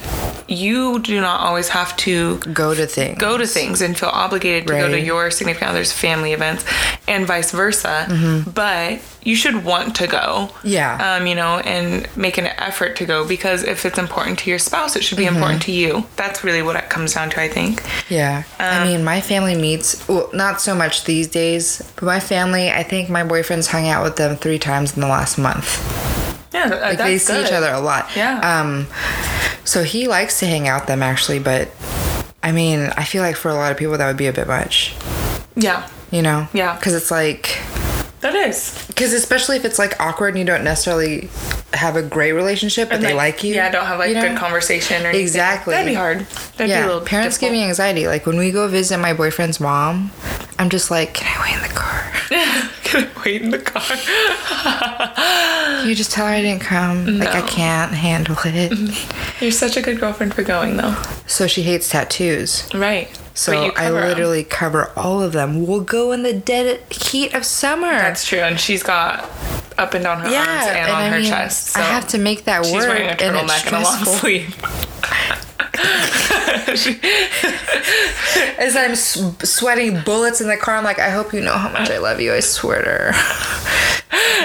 [0.51, 3.17] you do not always have to Go to things.
[3.19, 6.65] go to things and feel obligated to go to your significant other's family events
[7.07, 8.07] and vice versa
[8.53, 10.67] but you should want to go Mm-hmm.
[10.67, 11.17] Yeah.
[11.19, 14.59] um, you know and make an effort to go because if it's important to your
[14.59, 15.33] spouse it should Mm-hmm.
[15.33, 18.43] be important to you that's really what it comes down to i think Yeah.
[18.59, 22.71] I Um, mean, my family meets, well, not so much these days, but my family,
[22.71, 25.67] I think my boyfriend's hung out with them three times in the last month.
[26.53, 28.09] Yeah Like, that's they see each other a lot.
[28.15, 28.39] Yeah.
[28.39, 28.87] Um,
[29.63, 31.69] so he likes to hang out with them, actually, but
[32.41, 34.47] I mean, I feel like for a lot of people, that would be a bit
[34.47, 34.95] much,
[35.55, 36.47] yeah you know?
[36.53, 36.75] Yeah.
[36.75, 37.59] Because it's like,
[38.21, 41.29] that is because especially if it's like awkward and you don't necessarily
[41.73, 43.53] have a great relationship, but And, they like you.
[43.53, 44.27] yeah don't have like you know?
[44.29, 45.21] good conversation or anything.
[45.21, 45.71] Exactly.
[45.73, 48.07] that'd be hard that'd be a Yeah, little parents give me anxiety.
[48.07, 50.11] Like when we go visit my boyfriend's mom,
[50.59, 52.05] I'm just like, can I wait in the car?
[52.83, 53.83] Can I wait in the car
[55.85, 57.19] You just tell her I didn't come.
[57.19, 58.71] Like I can't handle it.
[59.41, 60.95] you're such a good girlfriend for going though
[61.27, 62.67] So she hates tattoos.
[62.73, 65.65] right So I literally cover all of them.
[65.65, 67.87] We'll go in the dead heat of summer.
[67.91, 69.23] That's true, and she's got
[69.77, 71.67] up and down her yeah, arms and, on I her mean, chest.
[71.67, 73.85] So I have to make that she's work, wearing a and it's turtleneck and a
[73.85, 75.48] long sleeve.
[78.59, 81.69] As I'm s- sweating bullets in the car, I'm like, I hope you know how
[81.71, 82.33] much I love you.
[82.33, 83.11] I swear to her.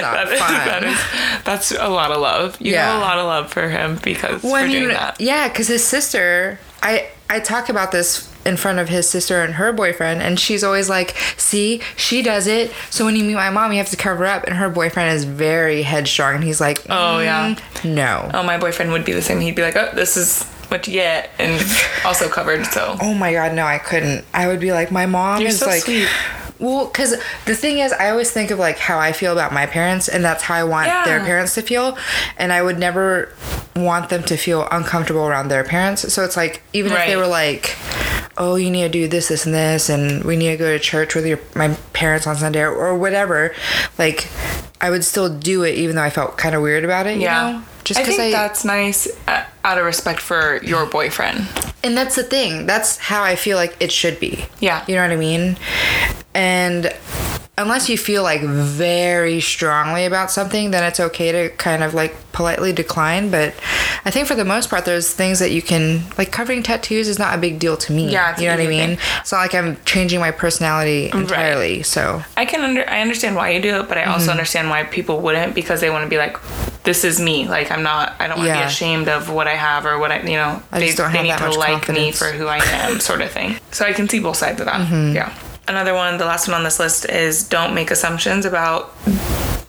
[0.01, 0.53] Not that is, fun.
[0.53, 2.59] that is, that's a lot of love.
[2.61, 2.91] You Yeah.
[2.91, 5.19] have a lot of love for him because I doing that.
[5.19, 9.55] yeah, because his sister, I I talk about this in front of his sister and
[9.55, 12.71] her boyfriend, and she's always like, "See, she does it.
[12.91, 15.23] So when you meet my mom, you have to cover up." And her boyfriend is
[15.23, 17.55] very headstrong, and he's like, Oh, yeah.
[17.55, 19.39] "Mm, no." Oh, my boyfriend would be the same.
[19.39, 20.45] He'd be like, "Oh, this is
[20.87, 21.61] you get," and
[22.05, 22.65] also covered.
[22.67, 24.25] So Oh my god, no, I couldn't.
[24.33, 26.07] I would be like, my mom You're is so like, sweet.
[26.59, 29.65] well, because the thing is, I always think of like how I feel about my
[29.65, 31.05] parents, and that's how I want Yeah.
[31.05, 31.97] their parents to feel,
[32.37, 33.29] and I would never
[33.75, 36.13] want them to feel uncomfortable around their parents.
[36.13, 37.75] So it's like, even if they were like,
[38.37, 40.79] oh, you need to do this, this, and this, and we need to go to
[40.79, 43.53] church with your my parents on Sunday or, or whatever,
[43.97, 44.29] like,
[44.85, 47.15] I would still do it, even though I felt kind of weird about it.
[47.15, 47.63] You yeah, know?
[47.83, 51.47] just I because think I, that's nice uh, out of respect for your boyfriend.
[51.83, 52.67] and that's the thing.
[52.67, 54.45] That's how I feel like it should be.
[54.59, 54.85] Yeah.
[54.87, 55.57] You know what I mean?
[56.35, 56.93] And
[57.57, 62.13] unless you feel like very strongly about something, then it's okay to kind of like
[62.33, 63.31] politely decline.
[63.31, 63.53] But
[64.03, 67.17] I think for the most part, there's things that you can, like covering tattoos is
[67.17, 68.09] not a big deal to me.
[68.11, 68.89] Yeah, You know what I mean?
[68.97, 68.99] thing.
[69.21, 71.77] It's not like I'm changing my personality entirely.
[71.77, 71.85] Right.
[71.85, 74.11] So, I can under I understand why you do it, but I Mm-hmm.
[74.11, 76.37] also understand why people wouldn't because they want to be like,
[76.83, 77.47] this is me.
[77.47, 78.13] Like I'm not.
[78.19, 78.61] I don't want to Yeah.
[78.63, 80.19] be ashamed of what I have or what I.
[80.21, 82.05] You know, I they, just don't they have need to like confidence.
[82.05, 83.55] me for who I am, sort of thing.
[83.71, 84.81] So I can see both sides of that.
[84.87, 85.15] Mm-hmm.
[85.15, 85.33] Yeah.
[85.67, 88.93] Another one, the last one on this list is don't make assumptions about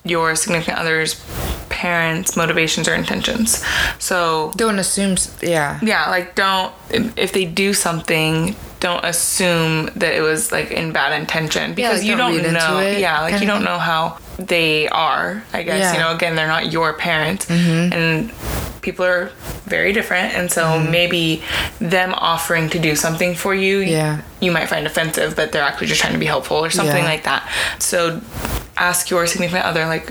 [0.03, 1.23] your significant other's
[1.69, 3.63] parents' motivations or intentions.
[3.99, 5.79] So don't assume, yeah.
[5.81, 11.19] yeah, like don't if they do something, don't assume that it was like in bad
[11.19, 12.79] intention because like, you don't don't, know.
[12.81, 15.43] yeah, like you don't know how they are.
[15.51, 15.85] I guess Yeah.
[15.85, 15.93] Mm-hmm.
[15.95, 16.15] you know.
[16.15, 18.31] Again, they're not your parents, and
[18.87, 19.29] people are
[19.65, 20.89] very different, and so mm.
[20.89, 21.43] maybe
[21.79, 24.21] them offering to do something for you, Yeah.
[24.39, 27.13] you might find offensive, but they're actually just trying to be helpful or something Yeah.
[27.13, 27.41] like that.
[27.79, 28.21] So
[28.77, 30.09] ask your significant other like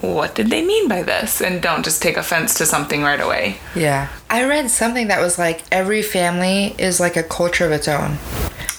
[0.00, 1.40] what did they mean by this?
[1.40, 3.56] And don't just take offense to something right away.
[3.74, 4.08] Yeah.
[4.28, 8.18] I read something that was like every family is like a culture of its own.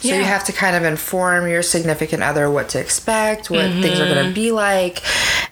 [0.06, 4.00] So you have to kind of inform your significant other what to expect, what things
[4.00, 5.02] are going to be like.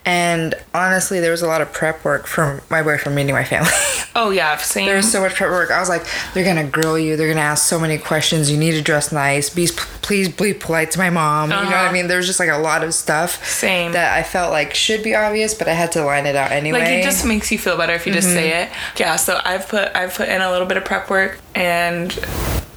[0.05, 3.69] And honestly, there was a lot of prep work from my boyfriend meeting my family.
[4.15, 4.85] Oh yeah, same.
[4.85, 5.71] There was so much prep work.
[5.71, 7.17] I was like, they're gonna grill you.
[7.17, 8.51] They're gonna ask so many questions.
[8.51, 9.49] You need to dress nice.
[9.49, 9.65] Be
[10.03, 11.49] please be polite to my mom.
[11.49, 11.93] You know what I Uh-huh.
[11.93, 12.05] mean?
[12.07, 13.43] There's just like a lot of stuff.
[13.43, 13.93] Same.
[13.93, 16.81] That I felt like should be obvious, but I had to line it out anyway.
[16.81, 18.71] like it just makes you feel better if you just say Mm-hmm.
[18.71, 18.99] it.
[18.99, 22.11] Yeah, so I've put I've put in a little bit of prep work and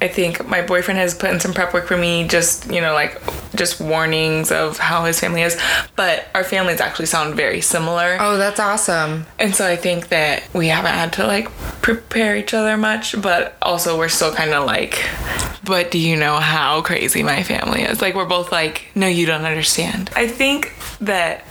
[0.01, 2.93] I think my boyfriend has put in some prep work for me just, you know,
[2.93, 3.21] like
[3.55, 5.59] just warnings of how his family is.
[5.97, 8.19] But our families actually sound very similar.
[8.21, 9.27] oh, that's awesome.
[9.39, 11.51] And so I think that we haven't had to like
[11.83, 15.03] prepare each other much, but also we're still kind of like,
[15.65, 18.01] but do you know how crazy my family is?
[18.01, 20.11] Like, we're both like, no, you don't understand.
[20.15, 21.45] I think that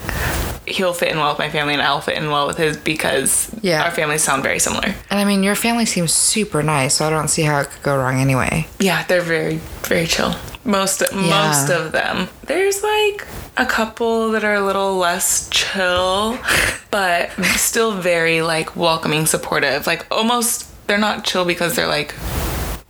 [0.67, 3.49] he'll fit in well with my family and I'll fit in well with his because
[3.61, 3.83] Yeah.
[3.83, 4.95] our families sound very similar.
[5.09, 7.83] And I mean, your family seems super nice, so I don't see how it could
[7.83, 8.67] go wrong anyway.
[8.79, 10.35] Yeah, they're very, very chill.
[10.63, 12.27] Most most of them.
[12.47, 16.39] There's like a couple that are a little less chill,
[16.91, 19.85] but still very like welcoming, supportive.
[19.85, 22.15] Like almost they're not chill because they're like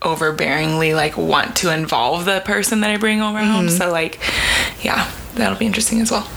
[0.02, 3.68] overbearingly like want to involve the person that I bring over home.
[3.68, 3.78] Mm-hmm.
[3.78, 4.20] So like
[4.84, 6.28] yeah, that'll be interesting as well.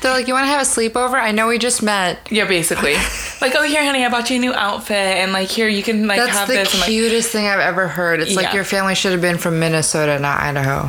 [0.00, 1.20] They're like, you want to have a sleepover?
[1.20, 2.26] I know we just met.
[2.30, 2.94] Yeah, basically.
[3.40, 6.06] like, oh here honey, I bought you a new outfit and like here you can
[6.06, 8.20] like That's have the this and like cutest thing I've ever heard.
[8.20, 10.86] It's like your family should have been from Minnesota, not Idaho.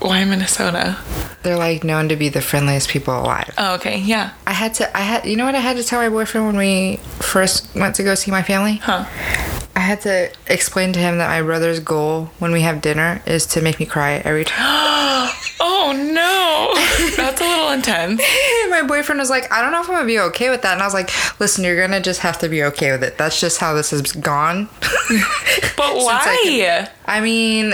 [0.00, 0.96] why Minnesota?
[1.42, 3.52] They're like known to be the friendliest people alive.
[3.58, 4.32] Oh, okay, yeah.
[4.46, 6.56] I had to, I had, you know what I had to tell my boyfriend when
[6.56, 8.76] we first went to go see my family?
[8.76, 9.04] Huh.
[9.76, 13.44] I had to explain to him that my brother's goal when we have dinner is
[13.48, 15.30] to make me cry every time.
[15.60, 16.72] Oh no.
[17.16, 18.20] That's a little intense.
[18.70, 20.72] My boyfriend was like, I don't know if I'm gonna be okay with that.
[20.72, 21.10] And I was like,
[21.40, 23.18] listen, you're gonna just have to be okay with it.
[23.18, 24.68] That's just how this has gone.
[25.76, 26.88] But I why?
[27.06, 27.72] I mean,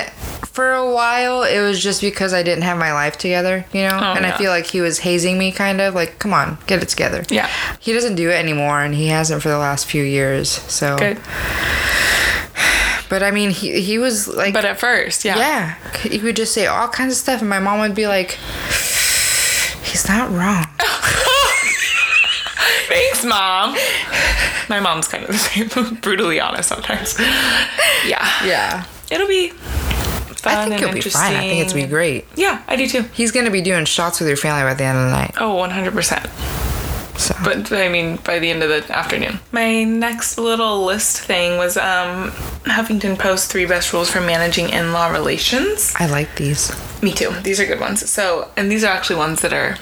[0.53, 3.99] for a while, it was just because I didn't have my life together, you know?
[4.01, 6.83] Oh, and I feel like he was hazing me, kind of like, come on, get
[6.83, 7.23] it together.
[7.29, 7.49] Yeah.
[7.79, 10.51] He doesn't do it anymore, and he hasn't for the last few years.
[10.51, 11.19] So, Good.
[13.09, 15.37] but I mean, he, he was like, But at first, yeah.
[15.39, 18.39] yeah, he would just say all kinds of stuff, and my mom would be like,
[19.91, 20.67] he's not wrong.
[22.89, 23.77] Thanks, mom.
[24.69, 27.17] My mom's kind of the same, brutally honest sometimes.
[28.07, 28.29] Yeah.
[28.45, 28.85] Yeah.
[29.11, 31.35] It'll be fun I think and it'll be fine.
[31.37, 32.27] I think it's be great.
[32.37, 33.03] Yeah, I do too.
[33.13, 35.35] He's gonna be doing shots with your family by the end of the night.
[35.39, 37.19] Oh, 100%.
[37.19, 39.41] So But I mean, by the end of the afternoon.
[39.53, 42.31] My next little list thing was um,
[42.65, 45.93] Huffington Post three best rules for managing in law relations.
[45.99, 46.71] I like these.
[47.03, 47.31] Me too.
[47.43, 48.09] These are good ones.
[48.11, 49.77] So, and these are actually ones that are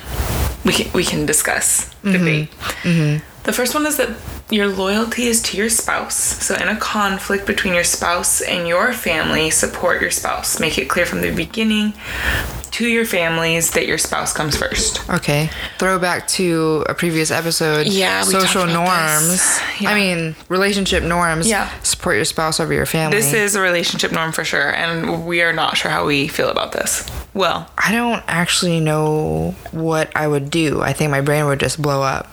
[0.65, 2.13] we can we can discuss, mm-hmm.
[2.13, 2.51] debate.
[2.83, 3.25] Mm-hmm.
[3.45, 4.11] The first one is that
[4.51, 6.15] your loyalty is to your spouse.
[6.15, 10.59] So, in a conflict between your spouse and your family, support your spouse.
[10.59, 11.93] Make it clear from the beginning
[12.73, 15.09] to your families that your spouse comes first.
[15.11, 15.51] Okay.
[15.79, 17.89] Throwback to a previous episode.
[17.89, 19.61] Yeah, Social norms.
[19.81, 19.91] Yeah.
[19.91, 21.49] I mean, relationship norms.
[21.49, 21.71] Yeah.
[21.83, 23.17] Support your spouse over your family.
[23.17, 26.51] This is a relationship norm for sure, and we are not sure how we feel
[26.51, 27.09] about this.
[27.35, 30.81] Well, I don't actually know what I would do.
[30.81, 32.29] I think my brain would just blow up.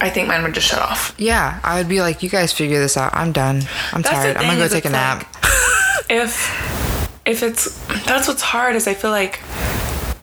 [0.00, 1.14] I think mine would just shut off.
[1.18, 3.14] Yeah, I would be like, you guys figure this out.
[3.14, 3.62] I'm done.
[3.92, 4.36] I'm That's tired.
[4.36, 5.18] I'm gonna go take a nap.
[5.18, 9.40] like- if if it's that's what's hard is I feel like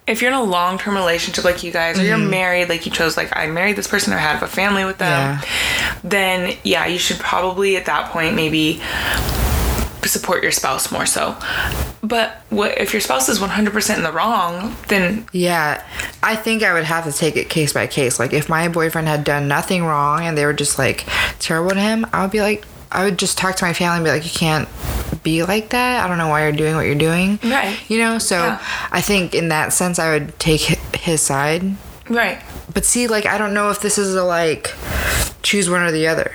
[0.08, 2.30] if you're in a long term relationship like you guys, or you're mm-hmm.
[2.30, 5.40] married, like you chose, like I married this person or had a family with them,
[5.40, 6.00] Yeah.
[6.04, 8.82] then yeah, you should probably at that point maybe
[10.10, 11.36] support your spouse more so.
[12.02, 15.84] But what if your spouse is 100% in the wrong, then Yeah,
[16.22, 18.20] I think I would have to take it case by case.
[18.20, 21.06] Like, if my boyfriend had done nothing wrong and they were just like
[21.40, 24.06] terrible to him, I would be like, I would just talk to my family and
[24.06, 24.70] be like, you can't
[25.24, 26.04] be like that.
[26.06, 27.40] I don't know why you're doing what you're doing.
[27.44, 27.78] Right.
[27.90, 28.64] You know, so Yeah.
[28.92, 31.64] I think in that sense, I would take his side.
[32.10, 32.42] right.
[32.74, 34.74] But see, like, I don't know if this is a like
[35.44, 36.32] choose one or the other.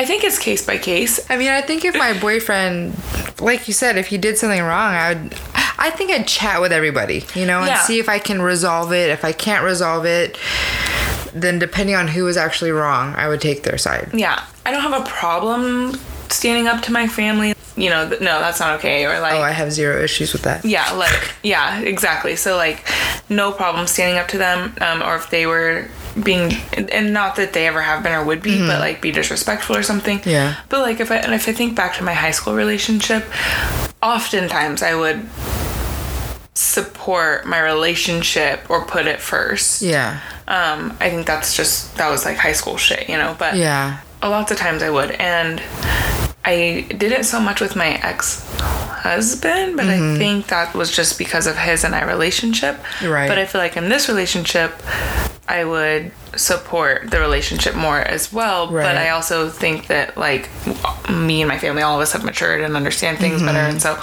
[0.00, 1.20] I think it's case by case.
[1.28, 2.96] I mean, I think if my boyfriend,
[3.38, 5.34] like you said, if he did something wrong, I would.
[5.78, 7.82] I think I'd chat with everybody, you know, and Yeah.
[7.82, 9.10] see if I can resolve it.
[9.10, 10.38] If I can't resolve it,
[11.34, 14.08] then depending on who is actually wrong, I would take their side.
[14.14, 14.42] Yeah.
[14.64, 16.00] I don't have a problem
[16.30, 17.54] standing up to my family.
[17.76, 19.04] You know, th- no, that's not okay.
[19.04, 20.64] Or like, Oh, I have zero issues with that.
[20.64, 22.36] yeah, like, yeah, exactly.
[22.36, 22.86] So, like,
[23.28, 24.74] no problem standing up to them.
[24.80, 25.88] Um, or if they were
[26.22, 29.76] being, and not that they ever have been or would be, but like be disrespectful
[29.76, 30.18] or something.
[30.20, 30.30] Mm-hmm.
[30.30, 30.56] Yeah.
[30.68, 33.24] But like, if I, and if I think back to my high school relationship,
[34.02, 35.28] oftentimes I would
[36.54, 39.82] support my relationship or put it first.
[39.82, 40.20] Yeah.
[40.48, 43.34] Um, I think that's just that was like high school shit, you know.
[43.38, 44.00] But Yeah.
[44.22, 45.62] a lots of times I would, and
[46.44, 48.44] I did it so much with my ex
[49.00, 50.18] husband, but I mm-hmm.
[50.18, 52.78] think that was just because of his and I relationship.
[53.02, 53.28] Right.
[53.28, 54.72] But I feel like in this relationship,
[55.48, 58.70] I would support the relationship more as well.
[58.70, 58.84] Right.
[58.84, 60.48] But I also think that like
[61.08, 63.46] me and my family, all of us have matured and understand things mm-hmm.
[63.46, 64.00] better, and so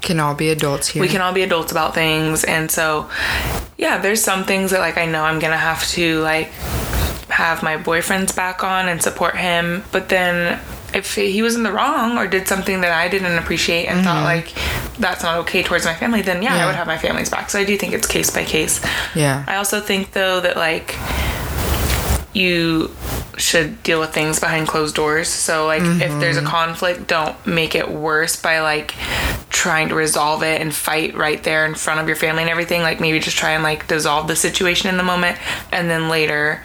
[0.00, 1.02] Can all be adults here.
[1.02, 3.10] we can all be adults about things and so
[3.76, 6.48] yeah there's some things that like i know i'm gonna have to like
[7.28, 10.60] have my boyfriend's back on and support him but then
[10.96, 14.16] if he was in the wrong or did something that i didn't appreciate and thought
[14.16, 14.24] mm-hmm.
[14.24, 17.50] like that's not okay towards my family then yeah, i would have my family's back
[17.50, 18.84] so i do think it's case by case
[19.14, 19.44] Yeah.
[19.46, 20.96] i also think though that like
[22.32, 22.90] you
[23.38, 25.28] should deal with things behind closed doors.
[25.28, 26.48] So like if there's a mm-hmm.
[26.48, 28.94] conflict, don't make it worse by like
[29.48, 32.82] trying to resolve it and fight right there in front of your family and everything.
[32.82, 35.38] Like maybe just try and like dissolve the situation in the moment
[35.72, 36.62] and then later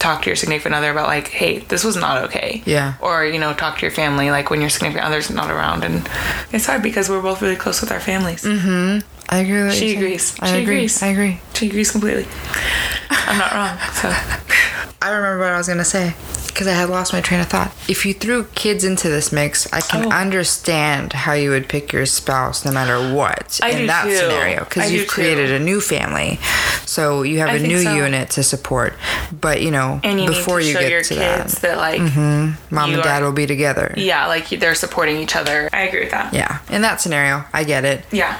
[0.00, 2.62] talk to your significant other about like, hey, this was not okay.
[2.66, 2.94] Yeah.
[3.00, 6.08] Or, you know, talk to your family like when your significant other's not around and
[6.52, 8.42] it's hard because we're both really close with our families.
[8.42, 9.06] Mm-hmm.
[9.28, 10.34] I agree with She agrees.
[10.40, 10.74] I She agree.
[10.76, 11.02] agrees.
[11.02, 11.40] I agree.
[11.54, 12.26] She agrees completely.
[13.10, 13.78] I'm not wrong.
[13.92, 14.08] So
[15.02, 16.12] I remember what I was gonna say
[16.46, 17.72] because I had lost my train of thought.
[17.88, 20.10] If you threw kids into this mix, I can Oh.
[20.10, 24.16] understand how you would pick your spouse no matter what I in that too.
[24.16, 25.54] scenario because you've created too.
[25.54, 26.38] a new family,
[26.84, 27.94] so you have I a new so.
[27.94, 28.92] unit to support.
[29.32, 32.00] But you know, and you before you show get your to kids that, that, like
[32.70, 33.94] mom and dad are- will be together.
[33.96, 37.64] yeah like they're supporting each other i agree with that Yeah, in that scenario, I
[37.64, 38.04] get it.
[38.10, 38.36] yeah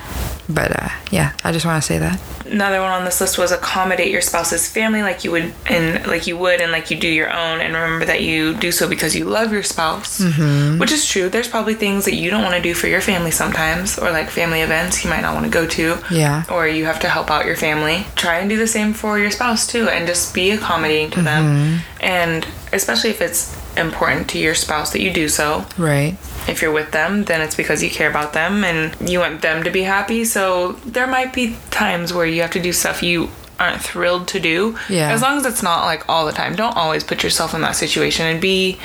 [0.49, 2.21] But uh, yeah, I just want to say that.
[2.45, 6.27] another one on this list was accommodate your spouse's family like you would and like
[6.27, 9.15] you would and like you do your own and remember that you do so because
[9.15, 10.79] you love your spouse Mm-hmm.
[10.79, 13.31] which is true there's probably things that you don't want to do for your family
[13.31, 16.45] sometimes or like family events you might not want to go to Yeah.
[16.51, 19.31] or you have to help out your family try and do the same for your
[19.31, 21.77] spouse too and just be accommodating to them Mm-hmm.
[22.05, 26.17] and especially if it's important to your spouse that you do so Right.
[26.49, 29.63] if you're with them, then it's because you care about them and you want them
[29.65, 30.25] to be happy.
[30.25, 33.29] So there might be times where you have to do stuff you
[33.61, 34.77] aren't thrilled to do.
[34.89, 35.11] Yeah.
[35.13, 36.57] As long as it's not like all the time.
[36.57, 38.79] Don't always put yourself in that situation and be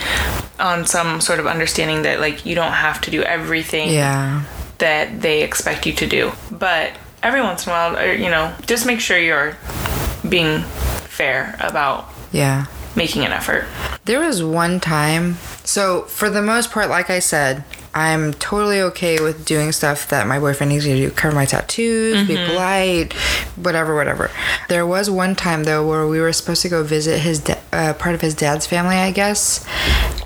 [0.60, 4.44] on some sort of understanding that like you don't have to do everything Yeah.
[4.80, 6.34] that they expect you to do.
[6.52, 6.92] But
[7.24, 9.56] every once in a while, or, you know, just make sure you're
[10.28, 10.62] being
[11.08, 12.66] fair about Yeah.
[12.96, 13.66] making an effort.
[14.04, 15.38] There was one time.
[15.64, 17.64] So, for the most part, like I said,
[17.96, 21.12] I'm totally okay with doing stuff that my boyfriend needs me to do.
[21.16, 23.14] Cover my tattoos, be polite,
[23.56, 24.30] whatever, whatever.
[24.68, 27.94] There was one time, though, where we were supposed to go visit his da- uh,
[27.94, 29.66] part of his dad's family, I guess.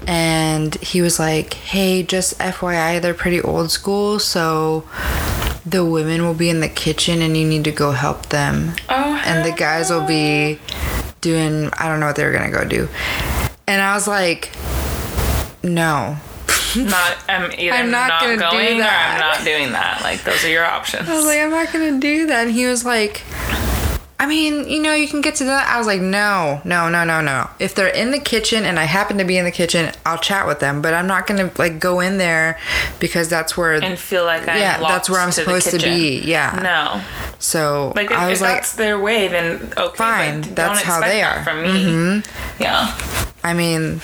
[0.07, 4.83] And he was like, hey, just FYI, they're pretty old school, so
[5.63, 8.73] the women will be in the kitchen and you need to go help them.
[8.89, 10.59] Oh, and the guys will be
[11.21, 12.87] doing I don't know what they were gonna go do.
[13.67, 14.49] And I was like,
[15.61, 16.17] no.
[16.77, 18.83] not I'm either I'm not not, going or.
[18.83, 20.01] I'm not doing that.
[20.03, 21.07] Like those are your options.
[21.09, 22.47] I was like, I'm not gonna do that.
[22.47, 23.23] And he was like,
[24.21, 25.69] I mean, you know, you can get to that.
[25.69, 27.49] I was like, no, no, no, no, no.
[27.57, 30.45] If they're in the kitchen and I happen to be in the kitchen, I'll chat
[30.45, 30.81] with them.
[30.81, 32.59] But I'm not gonna like go in there
[32.99, 36.19] because that's where and feel like I'm yeah, that's where I'm to supposed to be.
[36.19, 36.59] Yeah.
[36.61, 37.01] No,
[37.39, 40.99] So like if, I was if like, that's their way, then okay, Fine, that's how
[40.99, 41.43] they that are.
[41.45, 41.69] from me.
[41.85, 42.61] Mm-hmm.
[42.61, 42.87] Yeah,
[43.43, 44.01] I mean,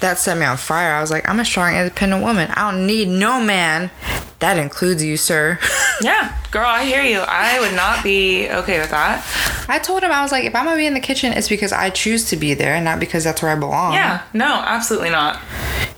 [0.00, 0.92] that set me on fire.
[0.92, 2.50] I was like, I'm a strong, independent woman.
[2.50, 3.90] I don't need no man.
[4.38, 5.58] That includes you, sir.
[6.02, 7.20] yeah, girl, I hear you.
[7.20, 9.24] I would not be okay with that.
[9.68, 11.72] I told him I was like, if I'm gonna be in the kitchen, it's because
[11.72, 13.94] I choose to be there, and not because that's where I belong.
[13.94, 15.40] Yeah, no, absolutely not.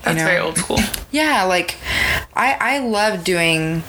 [0.04, 0.24] That's know?
[0.24, 0.78] very old school.
[1.10, 1.76] Yeah, like
[2.34, 3.82] I I love doing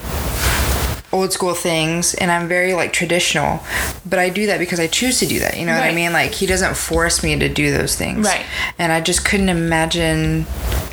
[1.12, 3.62] old school things and I'm very like traditional,
[4.06, 5.58] but I do that because I choose to do that.
[5.58, 6.14] You know what I mean?
[6.14, 8.26] Like he doesn't force me to do those things.
[8.26, 8.46] Right.
[8.78, 10.46] And I just couldn't imagine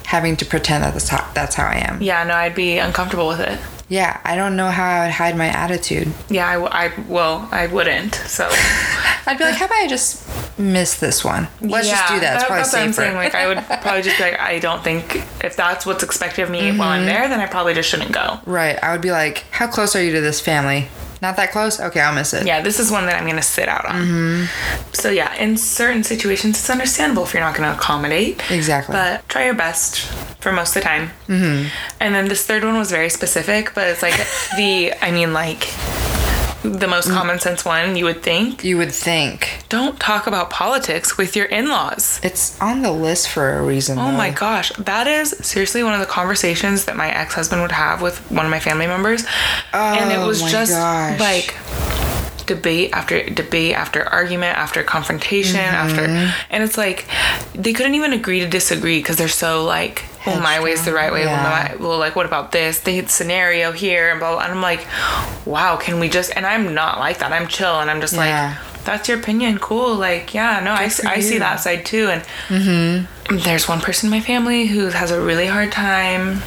[0.07, 2.01] having to pretend that that's how, that's how I am.
[2.01, 3.59] Yeah, no, I'd be uncomfortable with it.
[3.89, 6.13] Yeah, I don't know how I would hide my attitude.
[6.29, 8.15] Yeah, I, w- I well, I wouldn't.
[8.17, 8.49] So
[9.27, 10.29] I'd be like, how about I just
[10.59, 11.47] miss this one?
[11.61, 12.37] Let's just do that.
[12.37, 12.93] It's probably that's what I'm safer.
[13.03, 13.15] saying.
[13.15, 16.51] Like, I would probably just be like, I don't think if that's what's expected of
[16.51, 16.83] me while Mm-hmm.
[16.83, 18.41] I'm there, then I probably just shouldn't go.
[18.45, 18.77] right.
[18.83, 20.89] I would be like, how close are you to this family?
[21.23, 21.81] Not that close?
[21.81, 22.47] Okay, I'll miss it.
[22.47, 24.03] Yeah, this is one that I'm gonna sit out on.
[24.03, 24.93] Mm-hmm.
[24.93, 28.43] So yeah, in certain situations, it's understandable if you're not gonna accommodate.
[28.51, 28.93] Exactly.
[28.93, 30.01] But try your best
[30.41, 31.11] for most of the time.
[31.29, 31.69] Mm-hmm.
[32.01, 34.15] And then this third one was very specific, but it's like
[34.57, 35.69] the, I mean, like
[36.63, 37.15] the most mm.
[37.15, 38.65] common sense one you would think.
[38.65, 39.65] You would think.
[39.69, 42.21] Don't talk about politics with your in-laws.
[42.23, 43.99] It's on the list for a reason.
[43.99, 44.13] Oh though.
[44.17, 48.03] my gosh, that is seriously one of the conversations that my ex husband would have
[48.03, 49.25] with one of my family members.
[49.73, 51.21] and it Oh was my just gosh.
[51.21, 51.55] like
[52.47, 56.03] debate after debate after argument after confrontation after
[56.51, 57.07] and it's like
[57.55, 60.85] they couldn't even agree to disagree because they're so like oh, well my way is
[60.85, 61.25] the right way.
[61.27, 62.81] Well, my, well like what about this?
[62.81, 64.87] The scenario here and blah, blah and i'm like
[65.47, 67.33] wow can we just and i'm not like that.
[67.33, 68.57] I'm chill and i'm just Yeah.
[68.59, 69.59] like that's your opinion.
[69.59, 69.97] Cool.
[69.97, 72.09] Like yeah no I, I see that side too.
[72.09, 73.09] And
[73.43, 76.41] there's one person in my family who has a really hard time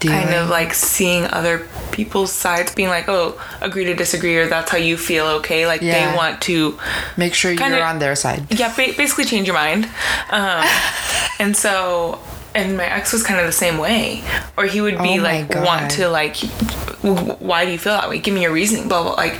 [0.00, 4.70] kind of like seeing other people's sides being like oh agree to disagree or that's
[4.70, 6.10] how you feel okay like Yeah.
[6.10, 6.78] they want to
[7.16, 8.46] Make sure you're kinda- on their side.
[8.50, 9.88] yeah ba- basically change your mind
[10.30, 10.64] um,
[11.38, 12.18] and so
[12.54, 14.22] and my ex was kind of the same way
[14.56, 15.64] or he would be Oh like God.
[15.64, 19.02] want to like "W- why do you feel that way give me your reasoning blah
[19.02, 19.38] blah like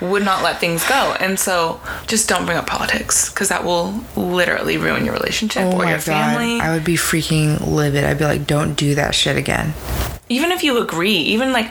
[0.00, 3.92] would not let things go and so just don't bring up politics because that will
[4.16, 6.60] literally ruin your relationship Oh or your family.
[6.60, 8.04] I would be freaking livid.
[8.04, 9.74] I'd be like, don't do that shit again.
[10.28, 11.68] even if you agree even like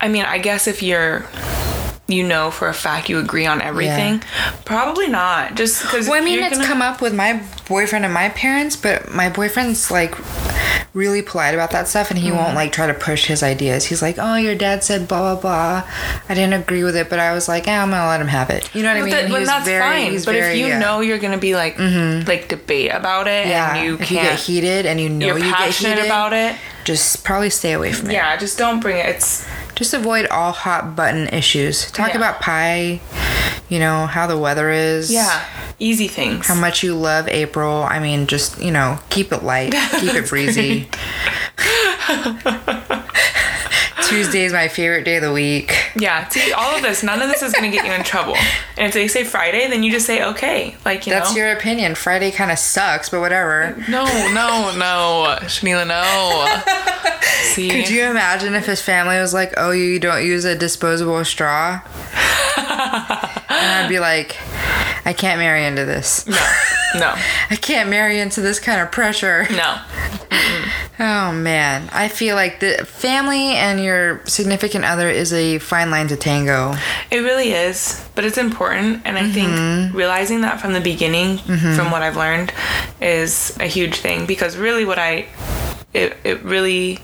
[0.00, 1.24] i mean i guess if you're
[2.08, 4.22] you know for a fact you agree on everything
[4.64, 8.28] probably not just because Well, I mean, it's come up with my boyfriend and my
[8.28, 10.14] parents, but my boyfriend's like
[10.94, 12.36] really polite about that stuff and he Mm-hmm.
[12.38, 13.84] won't like try to push his ideas.
[13.86, 15.90] He's like, oh, your dad said blah, blah, blah.
[16.28, 18.26] I didn't agree with it, but I was like, eh, I'm going to let him
[18.28, 18.72] have it.
[18.74, 19.12] You know what I mean?
[19.12, 20.24] But, but that's very- fine.
[20.24, 22.26] But if you uh, know you're gonna be like mm-hmm.
[22.28, 25.38] like debate about it yeah, and you if can't get heated and you know you're
[25.38, 28.14] you get heated about it, just probably stay away from it.
[28.14, 29.06] yeah, just don't bring it.
[29.06, 29.44] It's
[29.76, 31.90] Just avoid all hot button issues.
[31.92, 32.16] Talk Yeah.
[32.16, 33.00] about pie,
[33.68, 35.12] you know, how the weather is.
[35.12, 35.44] yeah,
[35.78, 36.46] easy things.
[36.48, 37.82] How much you love April.
[37.82, 40.88] I mean, just, you know, keep it light, keep it breezy.
[44.08, 45.74] Tuesday is my favorite day of the week.
[45.96, 47.02] yeah, see all of this.
[47.02, 48.36] None of this is gonna get you in trouble.
[48.78, 50.76] And if they say Friday, then you just say okay.
[50.84, 51.18] Like you know.
[51.18, 51.38] That's know.
[51.42, 51.96] your opinion.
[51.96, 53.74] Friday kind of sucks, but whatever.
[53.88, 56.92] no, no, no, Shanila, no.
[57.46, 61.24] See, Could you imagine if his family was like, oh, you don't use a disposable
[61.24, 61.80] straw?
[62.56, 64.36] and I'd be like,
[65.06, 66.26] I can't marry into this.
[66.26, 66.36] no,
[66.96, 67.14] no,
[67.50, 69.46] I can't marry into this kind of pressure.
[69.50, 69.80] no.
[70.98, 76.08] Oh man, I feel like the family and your significant other is a fine line
[76.08, 76.74] to tango.
[77.10, 79.94] It really is, but it's important, and I think mm-hmm.
[79.94, 81.74] realizing that from the beginning, mm-hmm.
[81.74, 82.50] from what I've learned,
[83.02, 85.26] is a huge thing because really, what I
[85.96, 86.98] it it really,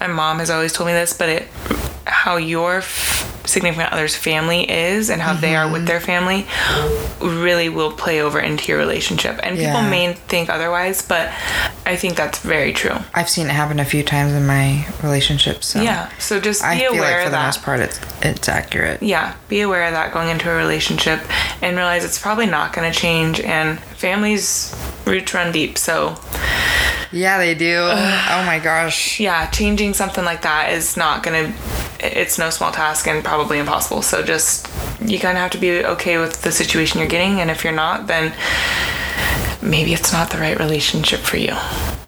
[0.00, 1.48] my mom has always told me this, but it
[2.08, 5.86] how your f- significant other's family is and how they are with mm-hmm.
[5.86, 6.46] their family
[7.20, 11.32] really will play over into your relationship, and people may think otherwise, but
[11.86, 12.96] I think that's very true.
[13.14, 15.68] I've seen it happen a few times in my relationships.
[15.68, 17.46] So Yeah, so just be I feel aware like for of the that.
[17.46, 19.02] most part, it's it's accurate.
[19.02, 21.20] yeah, be aware of that going into a relationship
[21.62, 23.40] and realize it's probably not going to change.
[23.40, 24.74] And families'
[25.06, 25.78] roots run deep.
[25.78, 26.16] So,
[27.10, 27.76] Yeah, they do.
[27.80, 29.18] oh my gosh.
[29.20, 33.58] yeah, changing something like that is not going to, it's no small task and probably
[33.58, 34.02] impossible.
[34.02, 34.68] So, just,
[35.00, 37.40] you kind of have to be okay with the situation you're getting.
[37.40, 38.32] And if you're not, then
[39.62, 41.54] maybe it's not the right relationship for you.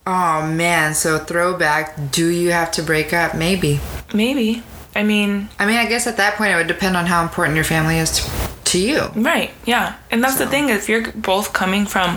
[0.06, 2.10] Oh man, so throwback.
[2.10, 3.34] Do you have to break up?
[3.34, 3.80] Maybe.
[4.14, 4.62] Maybe.
[4.94, 7.54] I mean, I mean, I guess at that point it would depend on how important
[7.54, 8.30] your family is to,
[8.64, 9.06] to you.
[9.14, 9.52] Right.
[9.64, 9.96] Yeah.
[10.10, 12.16] And that's the thing if you're both coming from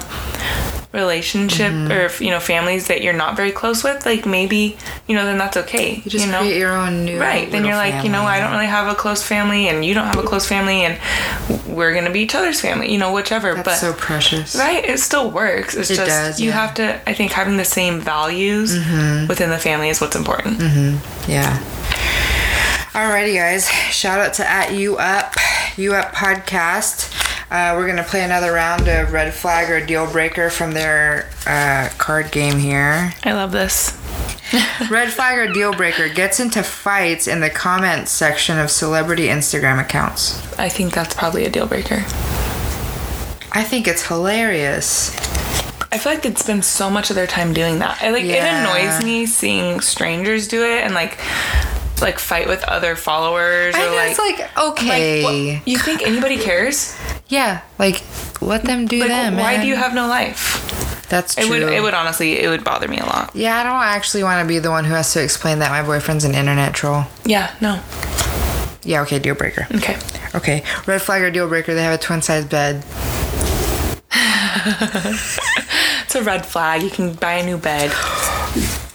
[0.93, 1.91] relationship Mm-hmm.
[1.91, 4.77] or if, you know families that you're not very close with, like maybe
[5.07, 5.95] you know then that's okay.
[6.05, 6.39] You just know.
[6.39, 7.19] create your own new.
[7.19, 7.49] Right.
[7.51, 8.23] Then you're like, you know.
[8.23, 10.99] I don't really have a close family and you don't have a close family and
[11.67, 13.53] we're to be each other's family, you know, whichever.
[13.55, 14.55] That's but so precious.
[14.55, 15.75] Right, it still works.
[15.75, 16.55] It's It just does, you yeah.
[16.67, 19.27] have to I think having the same values Mm-hmm.
[19.27, 20.59] within the family is what's important.
[21.27, 21.57] Yeah.
[22.93, 23.67] Alrighty, guys.
[23.89, 25.33] Shout out to at you up,
[25.77, 27.09] you up podcast.
[27.54, 31.88] Uh, we're gonna play another round of red flag or deal breaker from their uh,
[31.99, 33.14] card game here.
[33.24, 33.95] I love this.
[34.89, 39.80] Red flag or deal breaker gets into fights in the comments section of celebrity Instagram
[39.80, 40.41] accounts.
[40.58, 42.04] I think that's probably a deal breaker.
[43.51, 45.16] I think it's hilarious.
[45.91, 48.01] I feel like they spend so much of their time doing that.
[48.01, 48.64] I, like Yeah.
[48.64, 51.20] it annoys me seeing strangers do it and like
[52.01, 55.23] like fight with other followers I or think like it's like like, okay,
[55.55, 56.97] what- you think anybody cares?
[57.29, 58.01] yeah, like
[58.41, 59.35] let them do Like them.
[59.37, 59.61] why man.
[59.61, 61.05] do you have no life?
[61.09, 61.51] That's It true.
[61.65, 63.35] would it would honestly it would bother me a lot.
[63.35, 65.83] Yeah, I don't actually want to be the one who has to explain that my
[65.83, 67.05] boyfriend's an internet troll.
[67.25, 67.79] Yeah, no.
[68.83, 69.65] Yeah, okay, deal breaker.
[69.75, 69.97] Okay.
[70.35, 72.83] Okay, red flag or deal breaker, they have a twin size bed.
[76.05, 76.83] It's a red flag.
[76.83, 77.89] You can buy a new bed.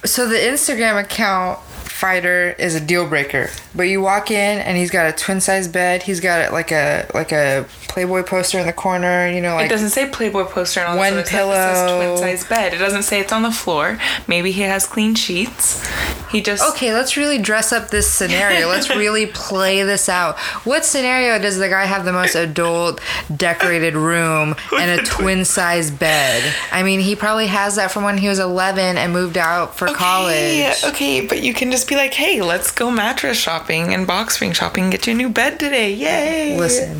[0.05, 1.59] So the Instagram account
[1.99, 3.49] fighter is a deal breaker.
[3.75, 6.03] But you walk in and he's got a twin size bed.
[6.03, 9.63] He's got like a like a Playboy poster in the corner, you know, like It
[9.63, 11.51] like doesn't say Playboy poster and all One this other stuff.
[11.51, 12.17] It says pillow.
[12.17, 12.73] twin size bed.
[12.73, 13.99] It doesn't say it's on the floor.
[14.27, 15.85] Maybe he has clean sheets.
[16.31, 18.67] He just Okay, let's really dress up this scenario.
[18.67, 20.37] Let's really play this out.
[20.63, 23.01] What scenario does the guy have the most adult
[23.35, 26.53] decorated room and a twin size bed?
[26.71, 29.87] I mean, he probably has that from when he was 11 and moved out for
[29.89, 30.83] Okay, college.
[30.93, 34.53] Okay, but you can just be like, hey, let's go mattress shopping and box spring
[34.53, 35.91] shopping and get you a new bed today.
[35.91, 36.55] Yay.
[36.57, 36.97] Listen,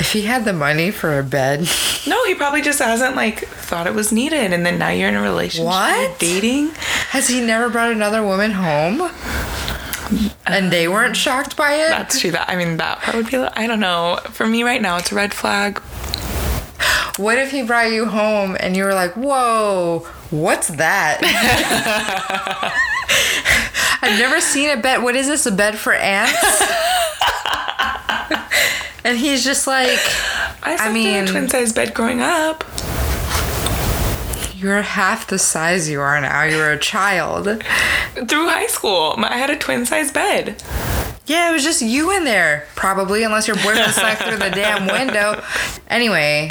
[0.00, 1.68] if he had the money for a bed,
[2.06, 5.14] No, he probably just hasn't like thought it was needed and then now you're in
[5.14, 5.66] a relationship.
[5.66, 6.18] What?
[6.18, 6.70] dating.
[7.10, 9.10] has he never brought another woman home?
[10.46, 11.88] And they weren't shocked by it?
[11.88, 12.32] That's true.
[12.32, 14.18] That I mean that part would be I don't know.
[14.30, 15.78] For me right now it's a red flag.
[17.18, 21.20] What if he brought you home and you were like, whoa, what's that?
[24.02, 25.02] I've never seen a bed.
[25.02, 25.46] What is this?
[25.46, 26.32] A bed for ants?
[29.04, 29.98] and he's just like,
[30.62, 32.64] I, in mean- a twin size bed growing up.
[34.56, 36.42] you're half the size you are now.
[36.42, 37.44] You were a child.
[37.44, 40.60] Through high school, I had a twin size bed.
[41.26, 44.86] Yeah, it was just you in there, probably, unless your boyfriend snuck through the damn
[44.88, 45.40] window.
[45.88, 46.50] Anyway,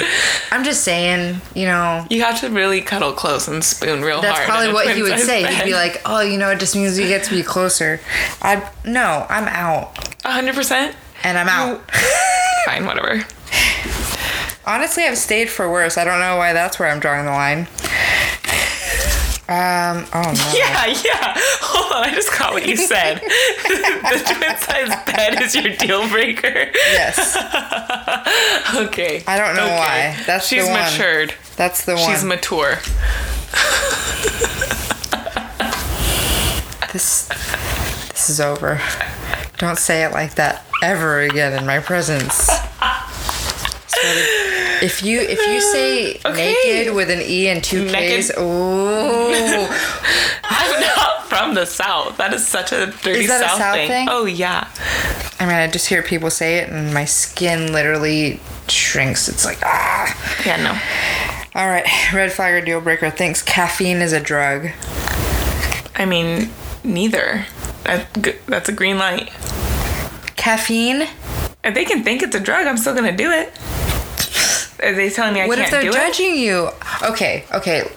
[0.50, 4.38] I'm just saying, you know, You have to really cuddle close and spoon real That's
[4.38, 4.48] hard.
[4.48, 5.44] That's probably what he would say.
[5.54, 8.00] He'd be like, "Oh, you know, it just means we get to be closer."
[8.40, 9.92] I no, I'm out,
[10.24, 10.96] hundred percent.
[11.22, 11.82] and I'm out.
[12.64, 13.24] Fine, whatever.
[14.64, 15.98] Honestly, I've stayed for worse.
[15.98, 17.66] I don't know why that's where I'm drawing the line.
[19.48, 20.06] Um.
[20.14, 20.52] Oh no.
[20.56, 21.34] Yeah, yeah.
[21.60, 23.18] Hold on, I just caught what you said.
[23.20, 26.70] the twin size bed is your deal breaker.
[26.74, 27.36] Yes,
[28.74, 29.22] Okay.
[29.26, 29.76] I don't know Okay.
[29.76, 30.16] why.
[30.26, 30.78] That's the she's one.
[30.80, 31.34] matured.
[31.56, 32.10] that's the one.
[32.10, 32.78] She's mature.
[36.92, 37.28] this.
[38.12, 38.80] This is over.
[39.58, 42.48] Don't say it like that ever again in my presence.
[44.82, 46.54] If you if you say Okay.
[46.74, 48.34] naked with an e and two k's, Naked.
[48.36, 49.68] oh.
[50.44, 52.16] I'm not from the south.
[52.16, 53.88] That is such a dirty Is that a south, South thing.
[53.88, 54.08] thing?
[54.10, 54.68] Oh yeah.
[55.38, 59.28] I mean, I just hear people say it, and my skin literally shrinks.
[59.28, 60.42] It's like ah.
[60.44, 60.78] Yeah, no.
[61.60, 64.68] All right, red flag or deal breaker thinks caffeine is a drug.
[65.94, 66.50] I mean,
[66.82, 67.46] neither.
[67.84, 68.06] That,
[68.46, 69.28] that's a green light.
[70.36, 71.02] Caffeine?
[71.64, 73.52] If they can think it's a drug, I'm still gonna do it.
[74.82, 76.00] Are they telling me I What if can't they're do it?
[76.00, 76.68] judging you?
[77.02, 77.90] Okay, okay.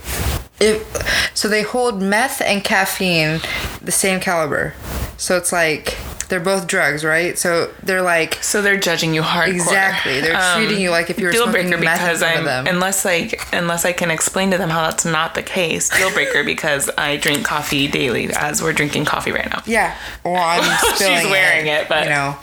[0.60, 3.42] If so, they hold meth and caffeine
[3.82, 4.74] the same caliber.
[5.18, 5.98] So it's like
[6.28, 7.38] they're both drugs, right?
[7.38, 9.54] So they're like So they're judging you hardcore.
[9.54, 10.22] Exactly.
[10.22, 12.68] They're treating you like if you were deal breaker because I'm them.
[12.68, 15.90] unless like unless I can explain to them how that's not the case.
[15.90, 19.62] Deal breaker because I drink coffee daily as we're drinking coffee right now.
[19.66, 19.98] Yeah.
[20.24, 22.36] Well, I'm She's spilling wearing it, but- you know,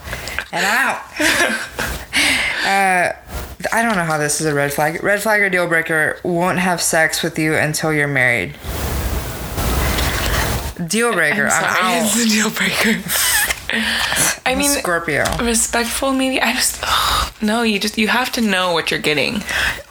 [0.51, 1.19] and I'm out.
[2.65, 3.13] uh,
[3.71, 5.01] I don't know how this is a red flag.
[5.03, 8.55] Red flag or deal breaker won't have sex with you until you're married.
[10.87, 11.47] Deal breaker.
[11.47, 12.05] I'm I'm, out.
[12.05, 13.01] it's a deal breaker.
[14.45, 15.23] I mean, Scorpio.
[15.41, 16.41] respectful maybe.
[16.41, 16.83] I just
[17.41, 17.63] no.
[17.63, 19.41] You just you have to know what you're getting.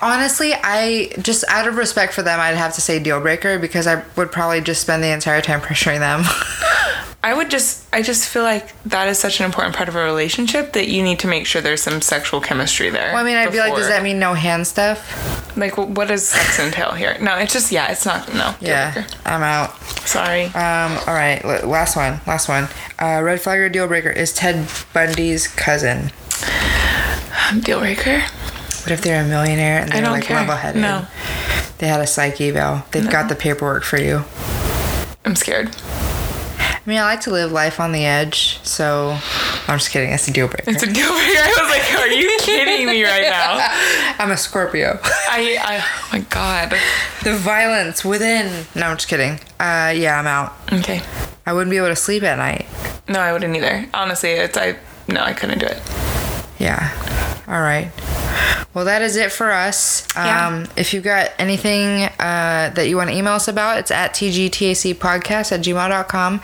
[0.00, 3.86] Honestly, I just out of respect for them, I'd have to say deal breaker because
[3.86, 6.24] I would probably just spend the entire time pressuring them.
[7.24, 10.02] I would just I just feel like that is such an important part of a
[10.02, 13.12] relationship that you need to make sure there's some sexual chemistry there.
[13.12, 15.30] well, I mean, I'd be like, does that mean no hand stuff?
[15.56, 17.16] like wh- what does sex entail here?
[17.20, 18.54] No, it's just yeah, it's not no.
[18.60, 19.06] Yeah.
[19.24, 19.78] I'm out.
[20.06, 20.46] Sorry.
[20.46, 22.68] Um, all right, last one, last one.
[23.00, 26.10] Uh, red flag or deal breaker is Ted Bundy's cousin.
[27.60, 28.20] deal breaker.
[28.20, 30.38] What if they're a millionaire and they're don't like care.
[30.38, 30.82] level headed?
[30.82, 31.06] No.
[31.78, 32.84] They had a psych eval.
[32.90, 34.24] They've got the paperwork for you.
[35.24, 35.70] I'm scared.
[36.84, 39.16] I mean, I like to live life on the edge, so
[39.68, 40.10] I'm just kidding.
[40.10, 40.68] It's a deal breaker.
[40.68, 41.38] It's a deal breaker.
[41.38, 43.68] I was like, are you kidding me right now?
[44.18, 44.98] I'm a Scorpio.
[45.04, 46.74] I, I oh my god.
[47.22, 48.66] the violence within.
[48.74, 49.34] No, I'm just kidding.
[49.60, 50.54] Uh, yeah, I'm out.
[50.72, 51.02] Okay.
[51.46, 52.66] I wouldn't be able to sleep at night.
[53.08, 53.88] No, I wouldn't either.
[53.94, 54.76] Honestly, it's I
[55.06, 55.80] no, I couldn't do it.
[56.58, 57.11] Yeah.
[57.48, 57.90] All right.
[58.74, 60.06] Well, that is it for us.
[60.16, 60.46] Yeah.
[60.46, 64.14] Um, if you've got anything uh, that you want to email us about, it's at
[64.14, 66.40] tgtacpodcast at gmail.com.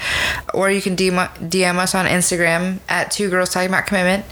[0.52, 4.26] Or you can DM, DM us on Instagram at Two Girls Talking About Commitment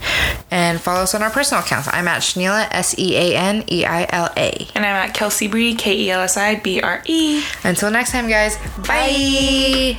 [0.50, 1.88] and follow us on our personal accounts.
[1.90, 4.68] I'm at Seaneila, S E A N E I L A.
[4.74, 7.42] And I'm at Kelsey Bree, K E L S I B R E.
[7.64, 8.58] Until next time, guys.
[8.86, 9.96] Bye.